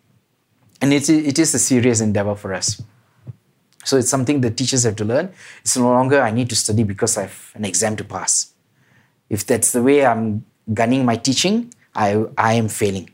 And 0.81 0.93
it, 0.93 1.11
it 1.11 1.39
is 1.41 1.55
a 1.55 1.59
serious 1.59 2.01
endeavor 2.01 2.37
for 2.37 2.55
us. 2.55 2.81
So 3.85 3.97
it's 3.97 4.09
something 4.09 4.41
the 4.41 4.51
teachers 4.51 4.85
have 4.85 4.97
to 4.97 5.05
learn. 5.05 5.33
It's 5.63 5.77
no 5.77 5.91
longer 5.91 6.23
I 6.23 6.31
need 6.31 6.49
to 6.51 6.57
study 6.57 6.85
because 6.85 7.19
I 7.19 7.23
have 7.23 7.51
an 7.55 7.65
exam 7.65 7.97
to 7.97 8.05
pass. 8.05 8.54
If 9.29 9.47
that's 9.47 9.73
the 9.73 9.83
way 9.83 10.05
I'm 10.05 10.45
gunning 10.73 11.05
my 11.05 11.17
teaching, 11.17 11.73
I, 11.95 12.25
I 12.37 12.55
am 12.55 12.69
failing. 12.69 13.11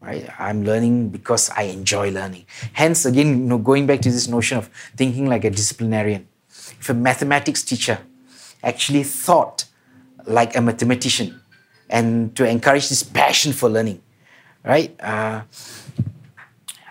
Right? 0.00 0.28
I'm 0.38 0.64
learning 0.64 1.10
because 1.10 1.50
I 1.50 1.62
enjoy 1.64 2.10
learning. 2.10 2.46
Hence, 2.72 3.06
again, 3.06 3.28
you 3.28 3.36
know, 3.36 3.58
going 3.58 3.86
back 3.86 4.00
to 4.00 4.10
this 4.10 4.26
notion 4.26 4.58
of 4.58 4.68
thinking 4.96 5.28
like 5.28 5.44
a 5.44 5.50
disciplinarian. 5.50 6.26
If 6.48 6.88
a 6.88 6.94
mathematics 6.94 7.62
teacher 7.62 7.98
actually 8.62 9.04
thought 9.04 9.64
like 10.26 10.56
a 10.56 10.60
mathematician 10.60 11.40
and 11.88 12.34
to 12.36 12.48
encourage 12.48 12.88
this 12.88 13.02
passion 13.02 13.52
for 13.52 13.68
learning, 13.68 14.02
right? 14.64 14.94
Uh, 15.00 15.42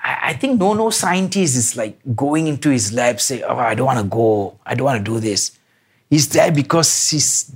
I, 0.03 0.33
think 0.33 0.59
no 0.59 0.73
no 0.73 0.89
scientist 0.89 1.55
is 1.55 1.77
like 1.77 1.99
going 2.15 2.47
into 2.47 2.69
his 2.69 2.91
lab 2.93 3.19
say, 3.19 3.41
"Oh, 3.41 3.57
I 3.57 3.75
don't 3.75 3.85
want 3.85 3.99
to 3.99 4.05
go. 4.05 4.59
I 4.65 4.75
don't 4.75 4.85
want 4.85 5.05
to 5.05 5.11
do 5.11 5.19
this." 5.19 5.57
He's 6.09 6.27
there 6.29 6.51
because 6.51 7.09
he's 7.09 7.51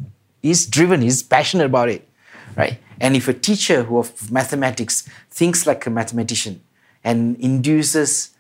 he's 0.46 0.66
driven. 0.68 1.02
He's 1.02 1.24
passionate 1.24 1.66
about 1.66 1.90
it, 1.90 2.08
right? 2.56 2.78
And 3.00 3.16
if 3.16 3.28
a 3.28 3.34
teacher 3.34 3.84
who 3.84 3.98
of 3.98 4.32
mathematics 4.32 5.10
thinks 5.30 5.66
like 5.66 5.86
a 5.86 5.90
mathematician 5.90 6.62
and 7.04 7.36
induces 7.40 8.32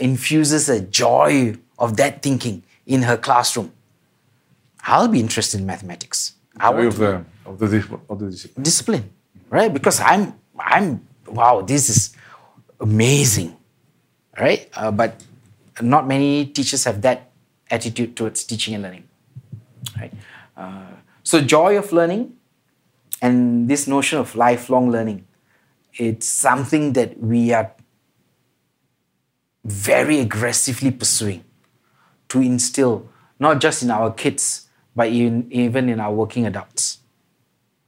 infuses 0.00 0.68
a 0.68 0.80
joy 0.80 1.54
of 1.78 1.96
that 1.98 2.22
thinking 2.22 2.64
in 2.86 3.02
her 3.02 3.16
classroom, 3.16 3.70
I'll 4.82 5.08
be 5.08 5.20
interested 5.20 5.60
in 5.60 5.66
mathematics. 5.66 6.34
I 6.56 6.70
want 6.70 6.86
of 6.86 6.98
the, 6.98 7.24
of 7.46 7.58
the, 7.58 8.00
of 8.08 8.18
the 8.18 8.30
discipline. 8.30 8.62
discipline, 8.62 9.10
right? 9.50 9.72
Because 9.72 10.00
I'm, 10.00 10.34
I'm, 10.58 11.06
wow, 11.28 11.60
this 11.60 11.88
is 11.88 12.16
amazing, 12.80 13.56
right? 14.40 14.68
Uh, 14.74 14.90
but 14.90 15.22
not 15.80 16.08
many 16.08 16.46
teachers 16.46 16.84
have 16.84 17.02
that 17.02 17.30
attitude 17.70 18.16
towards 18.16 18.44
teaching 18.44 18.74
and 18.74 18.82
learning, 18.82 19.04
right? 19.98 20.12
Uh, 20.56 20.86
so 21.24 21.40
joy 21.40 21.76
of 21.76 21.92
learning 21.92 22.34
and 23.20 23.68
this 23.68 23.88
notion 23.88 24.20
of 24.20 24.36
lifelong 24.36 24.90
learning, 24.90 25.26
it's 25.94 26.28
something 26.28 26.92
that 26.92 27.18
we 27.18 27.52
are 27.52 27.72
very 29.64 30.20
aggressively 30.20 30.90
pursuing 30.90 31.42
to 32.28 32.40
instill 32.40 33.08
not 33.40 33.60
just 33.60 33.82
in 33.82 33.90
our 33.90 34.12
kids 34.12 34.68
but 34.94 35.08
in, 35.08 35.50
even 35.50 35.88
in 35.88 35.98
our 35.98 36.12
working 36.12 36.46
adults 36.46 36.98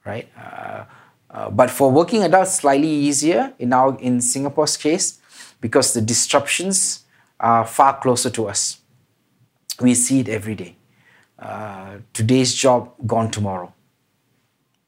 right? 0.07 0.29
Uh, 0.39 0.85
uh, 1.29 1.51
but 1.51 1.71
for 1.71 1.91
working 1.91 2.23
adults 2.23 2.55
slightly 2.55 2.89
easier 2.89 3.53
in 3.59 3.73
our 3.73 3.99
in 3.99 4.21
singapore's 4.21 4.77
case 4.77 5.19
because 5.61 5.93
the 5.93 6.01
disruptions 6.01 7.05
are 7.41 7.67
far 7.67 7.99
closer 8.01 8.31
to 8.31 8.49
us. 8.49 8.79
We 9.81 9.95
see 9.95 10.21
it 10.21 10.29
every 10.29 10.55
day 10.55 10.76
uh, 11.39 11.99
today's 12.13 12.55
job 12.55 12.93
gone 13.07 13.31
tomorrow 13.31 13.73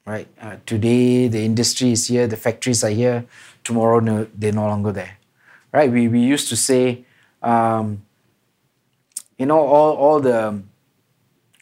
right 0.06 0.28
uh, 0.40 0.56
today 0.66 1.28
the 1.28 1.44
industry 1.44 1.92
is 1.92 2.06
here 2.08 2.26
the 2.26 2.36
factories 2.36 2.82
are 2.82 2.90
here 2.90 3.24
tomorrow 3.64 4.00
no, 4.00 4.26
they're 4.34 4.52
no 4.52 4.66
longer 4.66 4.92
there 4.92 5.18
right 5.72 5.90
we, 5.90 6.08
we 6.08 6.20
used 6.20 6.48
to 6.48 6.56
say 6.56 7.04
um, 7.42 8.02
you 9.38 9.46
know 9.46 9.60
all, 9.60 9.96
all 9.96 10.20
the 10.20 10.62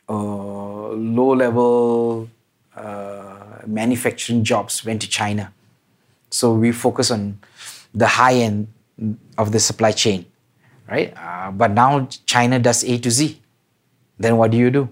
uh, 0.08 0.88
low 0.92 1.34
level 1.34 2.28
uh, 2.76 3.62
manufacturing 3.66 4.44
jobs 4.44 4.84
went 4.84 5.02
to 5.02 5.08
China. 5.08 5.52
So 6.30 6.54
we 6.54 6.72
focus 6.72 7.10
on 7.10 7.38
the 7.94 8.06
high 8.06 8.34
end 8.34 8.68
of 9.38 9.52
the 9.52 9.60
supply 9.60 9.92
chain, 9.92 10.26
right? 10.88 11.12
Uh, 11.16 11.50
but 11.50 11.72
now 11.72 12.06
China 12.26 12.58
does 12.58 12.84
A 12.84 12.98
to 12.98 13.10
Z. 13.10 13.40
Then 14.18 14.36
what 14.36 14.50
do 14.50 14.56
you 14.56 14.70
do? 14.70 14.88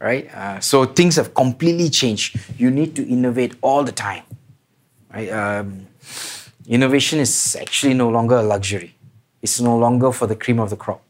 Right? 0.00 0.32
Uh, 0.34 0.60
so 0.60 0.84
things 0.84 1.16
have 1.16 1.34
completely 1.34 1.88
changed. 1.88 2.38
You 2.58 2.70
need 2.70 2.96
to 2.96 3.06
innovate 3.06 3.54
all 3.62 3.84
the 3.84 3.92
time. 3.92 4.24
Right? 5.12 5.28
Um, 5.30 5.86
innovation 6.66 7.20
is 7.20 7.56
actually 7.60 7.94
no 7.94 8.08
longer 8.08 8.36
a 8.36 8.42
luxury. 8.42 8.94
It's 9.40 9.60
no 9.60 9.76
longer 9.76 10.12
for 10.12 10.26
the 10.26 10.36
cream 10.36 10.58
of 10.58 10.70
the 10.70 10.76
crop. 10.76 11.02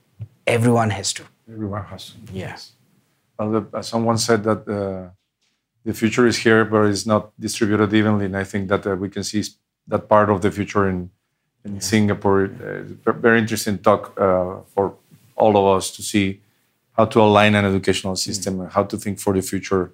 Everyone 0.47 0.91
has 0.91 1.13
to. 1.15 1.25
Everyone 1.51 1.85
has. 1.85 2.13
Yeah. 2.33 2.57
Well, 3.39 3.51
the, 3.53 3.79
uh, 3.79 3.83
someone 3.83 4.19
said 4.19 4.45
that 4.45 4.69
uh, 4.69 5.11
the 5.85 5.95
future 5.95 6.27
is 6.27 6.37
here, 6.39 6.65
but 6.65 6.87
it's 6.87 7.07
not 7.07 7.33
distributed 7.39 7.93
evenly. 7.95 8.27
And 8.27 8.37
I 8.37 8.45
think 8.45 8.69
that 8.69 8.87
uh, 8.87 8.97
we 8.97 9.09
can 9.09 9.25
see 9.25 9.43
that 9.89 10.09
part 10.09 10.31
of 10.31 10.43
the 10.43 10.51
future 10.51 10.89
in, 10.89 11.11
in 11.65 11.81
Singapore. 11.81 12.45
Uh, 12.45 13.13
very 13.13 13.39
interesting 13.39 13.79
talk 13.79 14.19
uh, 14.19 14.61
for 14.75 14.95
all 15.37 15.57
of 15.57 15.77
us 15.77 15.91
to 15.93 16.03
see 16.03 16.41
how 16.97 17.05
to 17.07 17.21
align 17.21 17.55
an 17.55 17.65
educational 17.65 18.17
system 18.17 18.61
and 18.61 18.71
how 18.73 18.85
to 18.85 18.97
think 18.97 19.19
for 19.19 19.33
the 19.33 19.43
future 19.43 19.93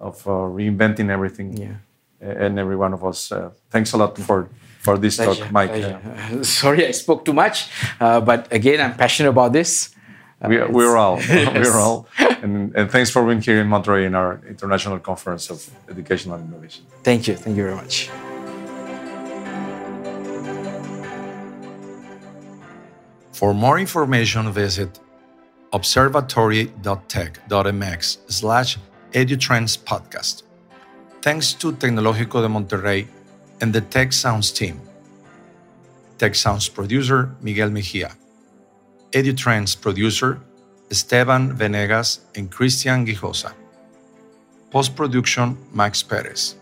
of 0.00 0.26
uh, 0.26 0.30
reinventing 0.30 1.08
everything 1.10 1.56
Yeah. 1.56 1.76
and 2.20 2.58
every 2.58 2.76
one 2.76 2.92
of 2.92 3.04
us. 3.04 3.30
Uh, 3.32 3.50
thanks 3.70 3.92
a 3.92 3.96
lot 3.96 4.18
for, 4.18 4.48
for 4.80 4.98
this 4.98 5.16
talk, 5.16 5.38
Mike. 5.52 5.70
Pleasure. 5.70 6.00
Uh, 6.32 6.42
sorry, 6.60 6.86
I 6.86 6.90
spoke 6.92 7.24
too 7.24 7.32
much, 7.32 7.68
uh, 8.00 8.20
but 8.20 8.52
again, 8.52 8.80
I'm 8.80 8.96
passionate 8.96 9.30
about 9.30 9.52
this. 9.52 9.94
we, 10.48 10.58
we're 10.64 10.96
all. 10.96 11.16
We're 11.28 11.78
all. 11.78 12.08
And, 12.42 12.74
and 12.74 12.90
thanks 12.90 13.10
for 13.10 13.24
being 13.24 13.40
here 13.40 13.60
in 13.60 13.68
Monterrey 13.68 14.04
in 14.06 14.14
our 14.16 14.40
International 14.48 14.98
Conference 14.98 15.48
of 15.50 15.58
Educational 15.88 16.40
Innovation. 16.40 16.84
Thank 17.04 17.28
you. 17.28 17.36
Thank 17.36 17.56
you 17.56 17.62
very 17.62 17.76
much. 17.76 18.10
For 23.32 23.54
more 23.54 23.78
information, 23.78 24.50
visit 24.52 24.98
observatory.tec.mx 25.72 28.18
slash 28.28 28.78
edutrends 29.12 29.78
podcast. 29.78 30.42
Thanks 31.22 31.54
to 31.54 31.72
Tecnológico 31.72 32.42
de 32.42 32.48
Monterrey 32.48 33.06
and 33.60 33.72
the 33.72 33.80
Tech 33.80 34.12
Sounds 34.12 34.50
team. 34.50 34.80
Tech 36.18 36.34
Sounds 36.34 36.68
producer, 36.68 37.30
Miguel 37.40 37.70
Mejia. 37.70 38.16
EduTrends 39.12 39.80
producer, 39.80 40.40
Esteban 40.90 41.52
Venegas 41.52 42.20
and 42.34 42.50
Christian 42.50 43.06
Gijosa. 43.06 43.52
Post 44.70 44.96
production, 44.96 45.56
Max 45.72 46.02
Perez. 46.02 46.56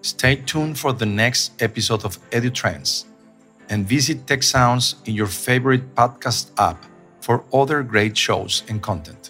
Stay 0.00 0.36
tuned 0.36 0.78
for 0.78 0.92
the 0.92 1.06
next 1.06 1.52
episode 1.60 2.04
of 2.04 2.18
EduTrends 2.30 3.04
and 3.68 3.86
visit 3.86 4.26
Tech 4.26 4.42
Sounds 4.42 4.96
in 5.04 5.14
your 5.14 5.26
favorite 5.26 5.94
podcast 5.94 6.50
app 6.58 6.82
for 7.20 7.44
other 7.52 7.82
great 7.82 8.16
shows 8.16 8.62
and 8.68 8.82
content. 8.82 9.27